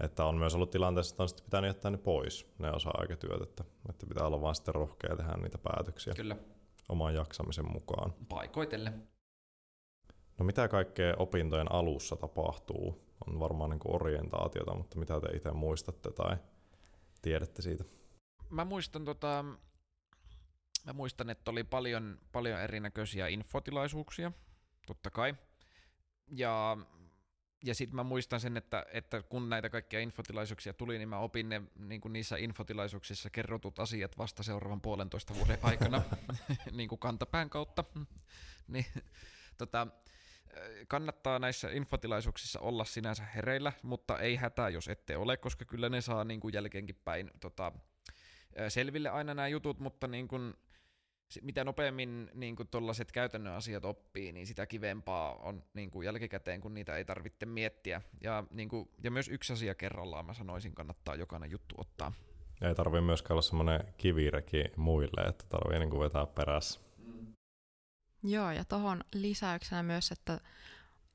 että 0.00 0.24
on 0.24 0.36
myös 0.36 0.54
ollut 0.54 0.70
tilanteessa, 0.70 1.12
että 1.12 1.22
on 1.22 1.28
sitten 1.28 1.44
pitänyt 1.44 1.68
jättää 1.68 1.90
ne 1.90 1.98
pois, 1.98 2.46
ne 2.58 2.70
osa-aikatyöt, 2.70 3.42
että, 3.42 3.64
että 3.88 4.06
pitää 4.06 4.26
olla 4.26 4.40
vaan 4.40 4.54
sitten 4.54 4.74
rohkea 4.74 5.16
tehdä 5.16 5.32
niitä 5.32 5.58
päätöksiä 5.58 6.14
Kyllä. 6.14 6.36
oman 6.88 7.14
jaksamisen 7.14 7.72
mukaan. 7.72 8.14
Paikoitelle. 8.28 8.92
No 10.38 10.44
mitä 10.44 10.68
kaikkea 10.68 11.14
opintojen 11.18 11.72
alussa 11.72 12.16
tapahtuu? 12.16 13.10
On 13.26 13.40
varmaan 13.40 13.70
niin 13.70 13.80
kuin 13.80 13.94
orientaatiota, 13.94 14.74
mutta 14.74 14.98
mitä 14.98 15.20
te 15.20 15.36
itse 15.36 15.52
muistatte 15.52 16.10
tai 16.10 16.36
tiedätte 17.22 17.62
siitä? 17.62 17.84
Mä 18.50 18.64
muistan, 18.64 19.04
tota, 19.04 19.44
mä 20.86 20.92
muistan 20.92 21.30
että 21.30 21.50
oli 21.50 21.64
paljon, 21.64 22.18
paljon 22.32 22.60
erinäköisiä 22.60 23.28
infotilaisuuksia, 23.28 24.32
totta 24.86 25.10
kai. 25.10 25.34
Ja, 26.30 26.76
ja 27.64 27.74
sitten 27.74 27.96
mä 27.96 28.02
muistan 28.02 28.40
sen, 28.40 28.56
että, 28.56 28.86
että 28.92 29.22
kun 29.22 29.48
näitä 29.48 29.70
kaikkia 29.70 30.00
infotilaisuuksia 30.00 30.72
tuli, 30.72 30.98
niin 30.98 31.08
mä 31.08 31.18
opin 31.18 31.48
ne 31.48 31.62
niin 31.78 32.00
kuin 32.00 32.12
niissä 32.12 32.36
infotilaisuuksissa 32.36 33.30
kerrotut 33.30 33.78
asiat 33.78 34.18
vasta 34.18 34.42
seuraavan 34.42 34.80
puolentoista 34.80 35.34
vuoden 35.34 35.58
aikana 35.62 36.02
niin 36.72 36.88
kuin 36.88 36.98
kantapään 36.98 37.50
kautta. 37.50 37.84
niin, 38.68 38.86
tota, 39.58 39.86
kannattaa 40.88 41.38
näissä 41.38 41.70
infotilaisuuksissa 41.70 42.60
olla 42.60 42.84
sinänsä 42.84 43.24
hereillä, 43.24 43.72
mutta 43.82 44.18
ei 44.18 44.36
hätää, 44.36 44.68
jos 44.68 44.88
ette 44.88 45.16
ole, 45.16 45.36
koska 45.36 45.64
kyllä 45.64 45.88
ne 45.88 46.00
saa 46.00 46.24
niin 46.24 46.40
kuin 46.40 46.54
jälkeenkin 46.54 47.00
päin 47.04 47.30
tota, 47.40 47.72
selville 48.68 49.08
aina 49.08 49.34
nämä 49.34 49.48
jutut, 49.48 49.80
mutta 49.80 50.06
niin 50.06 50.28
kuin, 50.28 50.54
mitä 51.42 51.64
nopeammin 51.64 52.30
niin 52.34 52.56
tuollaiset 52.70 53.12
käytännön 53.12 53.54
asiat 53.54 53.84
oppii, 53.84 54.32
niin 54.32 54.46
sitä 54.46 54.66
kivempaa 54.66 55.34
on 55.34 55.62
niin 55.74 55.90
kuin 55.90 56.04
jälkikäteen, 56.04 56.60
kun 56.60 56.74
niitä 56.74 56.96
ei 56.96 57.04
tarvitse 57.04 57.46
miettiä. 57.46 58.02
Ja, 58.20 58.44
niin 58.50 58.68
kuin, 58.68 58.90
ja 59.02 59.10
myös 59.10 59.28
yksi 59.28 59.52
asia 59.52 59.74
kerrallaan, 59.74 60.26
mä 60.26 60.34
sanoisin, 60.34 60.74
kannattaa 60.74 61.14
jokainen 61.14 61.50
juttu 61.50 61.74
ottaa. 61.78 62.12
Ei 62.62 62.74
tarvitse 62.74 63.00
myöskään 63.00 63.34
olla 63.34 63.42
semmoinen 63.42 63.80
kivireki 63.98 64.64
muille, 64.76 65.28
että 65.28 65.44
tarvii 65.48 65.78
niin 65.78 65.90
kuin 65.90 66.00
vetää 66.00 66.26
perässä. 66.26 66.80
Joo, 68.22 68.50
ja 68.50 68.64
tuohon 68.64 69.04
lisäyksenä 69.14 69.82
myös, 69.82 70.12
että 70.12 70.40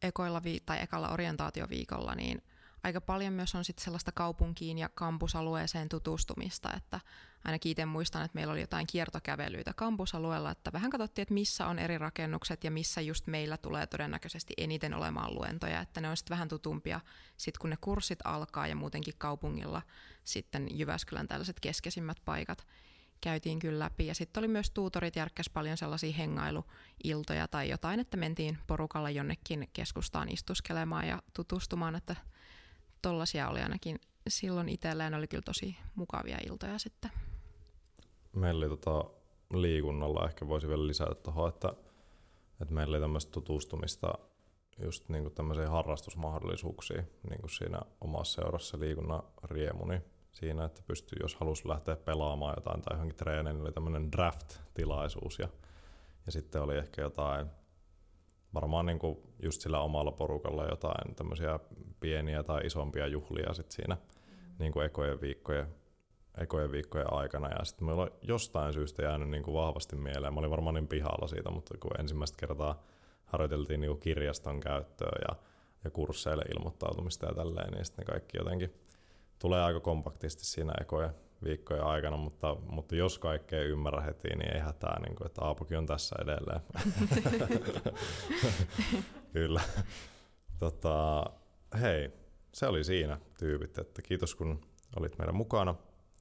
ekoilla 0.01 0.43
vi- 0.43 0.63
tai 0.65 0.81
ekalla 0.81 1.09
orientaatioviikolla, 1.09 2.15
niin 2.15 2.43
aika 2.83 3.01
paljon 3.01 3.33
myös 3.33 3.55
on 3.55 3.65
sit 3.65 3.79
sellaista 3.79 4.11
kaupunkiin 4.11 4.77
ja 4.77 4.89
kampusalueeseen 4.89 5.89
tutustumista, 5.89 6.73
että 6.73 6.99
ainakin 7.45 7.71
itse 7.71 7.85
muistan, 7.85 8.25
että 8.25 8.35
meillä 8.35 8.51
oli 8.51 8.61
jotain 8.61 8.87
kiertokävelyitä 8.87 9.73
kampusalueella, 9.73 10.51
että 10.51 10.73
vähän 10.73 10.91
katsottiin, 10.91 11.23
että 11.23 11.33
missä 11.33 11.67
on 11.67 11.79
eri 11.79 11.97
rakennukset 11.97 12.63
ja 12.63 12.71
missä 12.71 13.01
just 13.01 13.27
meillä 13.27 13.57
tulee 13.57 13.87
todennäköisesti 13.87 14.53
eniten 14.57 14.93
olemaan 14.93 15.35
luentoja, 15.35 15.81
että 15.81 16.01
ne 16.01 16.09
on 16.09 16.17
sitten 16.17 16.35
vähän 16.35 16.47
tutumpia 16.47 16.99
sitten 17.37 17.61
kun 17.61 17.69
ne 17.69 17.77
kurssit 17.81 18.19
alkaa 18.23 18.67
ja 18.67 18.75
muutenkin 18.75 19.13
kaupungilla 19.17 19.81
sitten 20.23 20.79
Jyväskylän 20.79 21.27
tällaiset 21.27 21.59
keskeisimmät 21.59 22.17
paikat 22.25 22.67
käytiin 23.25 23.59
kyllä 23.59 23.79
läpi. 23.79 24.07
Ja 24.07 24.15
sitten 24.15 24.41
oli 24.41 24.47
myös 24.47 24.71
tuutorit 24.71 25.15
järkkäs 25.15 25.49
paljon 25.49 25.77
sellaisia 25.77 26.13
hengailuiltoja 26.13 27.47
tai 27.47 27.69
jotain, 27.69 27.99
että 27.99 28.17
mentiin 28.17 28.57
porukalla 28.67 29.09
jonnekin 29.09 29.69
keskustaan 29.73 30.29
istuskelemaan 30.29 31.07
ja 31.07 31.21
tutustumaan, 31.33 31.95
että 31.95 32.15
tollaisia 33.01 33.49
oli 33.49 33.61
ainakin 33.61 33.99
silloin 34.27 34.69
itselleen 34.69 35.13
oli 35.13 35.27
kyllä 35.27 35.41
tosi 35.45 35.77
mukavia 35.95 36.37
iltoja 36.47 36.79
sitten. 36.79 37.11
Meillä 38.35 38.65
oli 38.65 38.77
tota 38.77 39.03
liikunnalla, 39.53 40.25
ehkä 40.25 40.47
voisi 40.47 40.67
vielä 40.67 40.87
lisätä 40.87 41.15
tuohon, 41.15 41.49
että, 41.49 41.73
että 42.61 42.73
meillä 42.73 42.95
oli 42.95 43.01
tämmöistä 43.01 43.31
tutustumista 43.31 44.13
just 44.83 45.09
niin 45.09 45.23
kuin 45.23 45.33
tämmöisiä 45.33 45.69
harrastusmahdollisuuksia 45.69 47.03
niin 47.29 47.41
kuin 47.41 47.51
siinä 47.51 47.79
omassa 48.01 48.41
seurassa 48.41 48.79
liikunnan 48.79 49.23
riemu, 49.43 49.85
niin 49.85 50.03
siinä, 50.35 50.65
että 50.65 50.81
pystyy, 50.87 51.17
jos 51.21 51.35
halusi 51.35 51.67
lähteä 51.67 51.95
pelaamaan 51.95 52.53
jotain 52.57 52.81
tai 52.81 52.95
johonkin 52.95 53.17
treeneen, 53.17 53.55
niin 53.55 53.63
oli 53.63 53.71
tämmöinen 53.71 54.11
draft-tilaisuus 54.11 55.39
ja, 55.39 55.47
ja 56.25 56.31
sitten 56.31 56.61
oli 56.61 56.77
ehkä 56.77 57.01
jotain, 57.01 57.47
varmaan 58.53 58.85
niin 58.85 58.99
kuin 58.99 59.17
just 59.43 59.61
sillä 59.61 59.79
omalla 59.79 60.11
porukalla 60.11 60.65
jotain 60.65 61.15
tämmöisiä 61.15 61.59
pieniä 61.99 62.43
tai 62.43 62.65
isompia 62.65 63.07
juhlia 63.07 63.53
sit 63.53 63.71
siinä 63.71 63.95
mm. 63.95 64.55
niin 64.59 64.71
kuin 64.71 64.85
ekojen 64.85 65.21
viikkojen 65.21 65.67
ekojen 66.37 66.71
viikkojen 66.71 67.13
aikana 67.13 67.49
ja 67.49 67.65
sitten 67.65 67.85
meillä 67.85 68.03
on 68.03 68.11
jostain 68.21 68.73
syystä 68.73 69.03
jäänyt 69.03 69.29
niin 69.29 69.43
kuin 69.43 69.55
vahvasti 69.55 69.95
mieleen. 69.95 70.33
Mä 70.33 70.39
olin 70.39 70.51
varmaan 70.51 70.75
niin 70.75 70.87
pihalla 70.87 71.27
siitä, 71.27 71.51
mutta 71.51 71.77
kun 71.77 71.99
ensimmäistä 71.99 72.37
kertaa 72.39 72.83
harjoiteltiin 73.25 73.81
niin 73.81 73.89
kuin 73.89 73.99
kirjaston 73.99 74.59
käyttöä 74.59 75.11
ja, 75.29 75.35
ja 75.83 75.91
kursseille 75.91 76.43
ilmoittautumista 76.55 77.25
ja 77.25 77.33
tälleen, 77.33 77.73
niin 77.73 77.85
sitten 77.85 78.05
ne 78.05 78.11
kaikki 78.11 78.37
jotenkin 78.37 78.73
tulee 79.45 79.63
aika 79.63 79.79
kompaktisti 79.79 80.45
siinä 80.45 80.73
ekojen 80.81 81.15
viikkojen 81.43 81.83
aikana, 81.83 82.17
mutta, 82.17 82.55
mutta 82.55 82.95
jos 82.95 83.19
kaikkea 83.19 83.63
ymmärrä 83.63 84.01
heti, 84.01 84.27
niin 84.27 84.55
ei 84.55 84.59
hätää, 84.59 84.99
niin 84.99 85.15
kuin, 85.15 85.27
että 85.27 85.41
Aapokin 85.41 85.77
on 85.77 85.85
tässä 85.85 86.15
edelleen. 86.21 86.61
Kyllä. 89.33 89.61
Tota, 90.59 91.25
hei, 91.81 92.11
se 92.51 92.67
oli 92.67 92.83
siinä 92.83 93.19
tyypit, 93.39 93.77
että 93.77 94.01
kiitos 94.01 94.35
kun 94.35 94.61
olit 94.95 95.17
meidän 95.17 95.35
mukana 95.35 95.75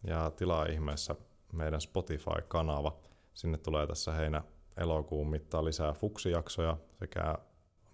ja 0.06 0.30
tilaa 0.30 0.66
ihmeessä 0.66 1.14
meidän 1.52 1.80
Spotify-kanava. 1.80 2.96
Sinne 3.34 3.58
tulee 3.58 3.86
tässä 3.86 4.12
heinä 4.12 4.42
elokuun 4.76 5.30
mittaan 5.30 5.64
lisää 5.64 5.92
fuksijaksoja 5.92 6.76
sekä 6.98 7.38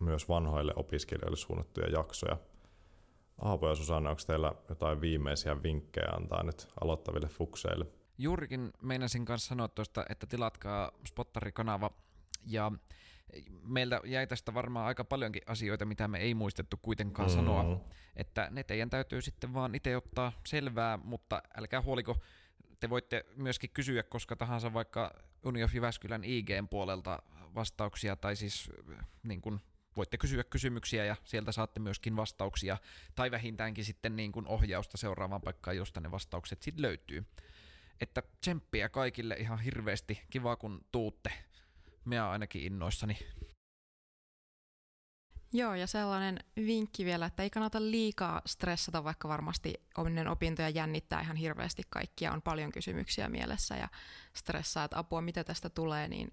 myös 0.01 0.29
vanhoille 0.29 0.73
opiskelijoille 0.77 1.37
suunnattuja 1.37 1.91
jaksoja. 1.91 2.37
Aapo 3.41 3.69
ja 3.69 3.75
Susanne, 3.75 4.11
onko 4.11 4.23
teillä 4.27 4.53
jotain 4.69 5.01
viimeisiä 5.01 5.63
vinkkejä 5.63 6.09
antaa 6.17 6.43
nyt 6.43 6.69
aloittaville 6.81 7.29
fukseille? 7.29 7.87
Juurikin 8.19 8.71
meinasin 8.83 9.25
kanssa 9.25 9.49
sanoa 9.49 9.69
tuosta, 9.69 10.05
että 10.09 10.27
tilatkaa 10.27 10.91
Spottari-kanava 11.09 11.91
ja 12.47 12.73
meiltä 13.63 14.01
jäi 14.05 14.27
tästä 14.27 14.55
varmaan 14.55 14.87
aika 14.87 15.05
paljonkin 15.05 15.43
asioita, 15.47 15.85
mitä 15.85 16.09
me 16.09 16.19
ei 16.19 16.35
muistettu 16.35 16.77
kuitenkaan 16.83 17.29
mm-hmm. 17.29 17.45
sanoa. 17.45 17.81
Että 18.17 18.49
ne 18.51 18.65
teidän 18.65 18.91
täytyy 18.91 19.23
sitten 19.23 19.55
vaan 19.55 19.75
itse 19.75 19.97
ottaa 19.97 20.33
selvää, 20.47 20.99
mutta 21.05 21.43
älkää 21.57 21.83
huoliko, 21.83 22.17
te 22.81 22.91
voitte 22.91 23.25
myöskin 23.37 23.71
kysyä 23.71 24.03
koska 24.03 24.37
tahansa 24.37 24.73
vaikka 24.73 25.15
Uniof 25.45 25.75
Jyväskylän 25.75 26.25
IGn 26.25 26.69
puolelta 26.71 27.23
vastauksia, 27.55 28.17
tai 28.17 28.37
siis 28.37 28.71
niin 29.23 29.41
kuin, 29.41 29.61
voitte 29.97 30.19
kysyä 30.19 30.45
kysymyksiä 30.45 31.05
ja 31.05 31.17
sieltä 31.25 31.53
saatte 31.53 31.81
myöskin 31.81 32.17
vastauksia, 32.17 32.77
tai 33.15 33.31
vähintäänkin 33.31 33.85
sitten 33.85 34.17
niin 34.17 34.33
kuin 34.33 34.47
ohjausta 34.47 34.97
seuraavaan 34.97 35.41
paikkaan, 35.43 35.77
josta 35.77 36.01
ne 36.01 36.11
vastaukset 36.11 36.63
sitten 36.63 36.83
löytyy. 36.83 37.25
Että 38.01 38.23
tsemppiä 38.41 38.89
kaikille 38.89 39.35
ihan 39.35 39.61
hirveästi, 39.61 40.23
kiva 40.31 40.57
kun 40.57 40.85
tuutte 40.93 41.33
minä 42.05 42.31
ainakin 42.31 42.63
innoissani. 42.63 43.19
Joo, 45.53 45.75
ja 45.75 45.87
sellainen 45.87 46.39
vinkki 46.57 47.05
vielä, 47.05 47.27
että 47.27 47.43
ei 47.43 47.51
kannata 47.51 47.81
liikaa 47.81 48.43
stressata, 48.47 49.05
vaikka 49.05 49.29
varmasti 49.29 49.75
ennen 50.07 50.29
opintoja 50.29 50.69
jännittää 50.69 51.21
ihan 51.21 51.37
hirveästi 51.37 51.83
kaikkia, 51.91 52.33
on 52.33 52.43
paljon 52.43 52.73
kysymyksiä 52.73 53.29
mielessä 53.29 53.77
ja 53.77 53.89
stressaa, 54.37 54.85
että 54.85 54.99
apua, 54.99 55.21
mitä 55.21 55.45
tästä 55.45 55.71
tulee, 55.71 56.09
niin 56.09 56.33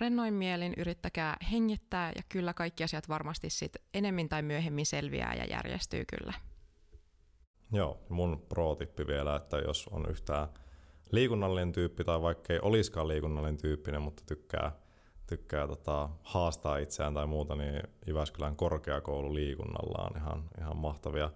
rennoin 0.00 0.34
mielin 0.34 0.74
yrittäkää 0.76 1.36
hengittää 1.52 2.12
ja 2.16 2.22
kyllä 2.28 2.54
kaikki 2.54 2.84
asiat 2.84 3.08
varmasti 3.08 3.50
sit 3.50 3.76
enemmän 3.94 4.28
tai 4.28 4.42
myöhemmin 4.42 4.86
selviää 4.86 5.34
ja 5.34 5.44
järjestyy 5.44 6.04
kyllä. 6.18 6.34
Joo, 7.72 8.00
mun 8.08 8.46
pro-tippi 8.48 9.06
vielä, 9.06 9.36
että 9.36 9.58
jos 9.58 9.88
on 9.88 10.10
yhtään 10.10 10.48
liikunnallinen 11.12 11.72
tyyppi 11.72 12.04
tai 12.04 12.22
vaikka 12.22 12.52
ei 12.52 12.58
olisikaan 12.62 13.08
liikunnallinen 13.08 13.60
tyyppinen, 13.62 14.02
mutta 14.02 14.22
tykkää 14.26 14.72
tykkää 15.30 15.66
tota, 15.66 16.08
haastaa 16.22 16.78
itseään 16.78 17.14
tai 17.14 17.26
muuta, 17.26 17.54
niin 17.54 17.82
Jyväskylän 18.06 18.56
korkeakoululiikunnalla 18.56 20.08
on 20.10 20.16
ihan, 20.16 20.48
ihan 20.60 20.76
mahtavia 20.76 21.30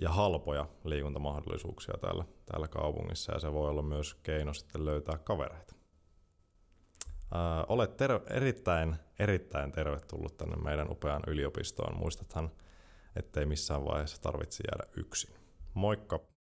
ja 0.00 0.10
halpoja 0.10 0.66
liikuntamahdollisuuksia 0.84 1.94
täällä, 2.00 2.24
täällä 2.46 2.68
kaupungissa 2.68 3.32
ja 3.32 3.38
se 3.38 3.52
voi 3.52 3.70
olla 3.70 3.82
myös 3.82 4.14
keino 4.14 4.54
sitten 4.54 4.84
löytää 4.84 5.18
kavereita. 5.18 5.74
Ää, 7.34 7.64
olet 7.68 7.96
ter- 7.96 8.20
erittäin, 8.30 8.96
erittäin 9.18 9.72
tervetullut 9.72 10.36
tänne 10.36 10.56
meidän 10.56 10.90
upeaan 10.90 11.22
yliopistoon. 11.26 11.98
Muistathan, 11.98 12.50
ettei 13.16 13.46
missään 13.46 13.84
vaiheessa 13.84 14.22
tarvitse 14.22 14.64
jäädä 14.72 14.90
yksin. 14.96 15.34
Moikka! 15.74 16.37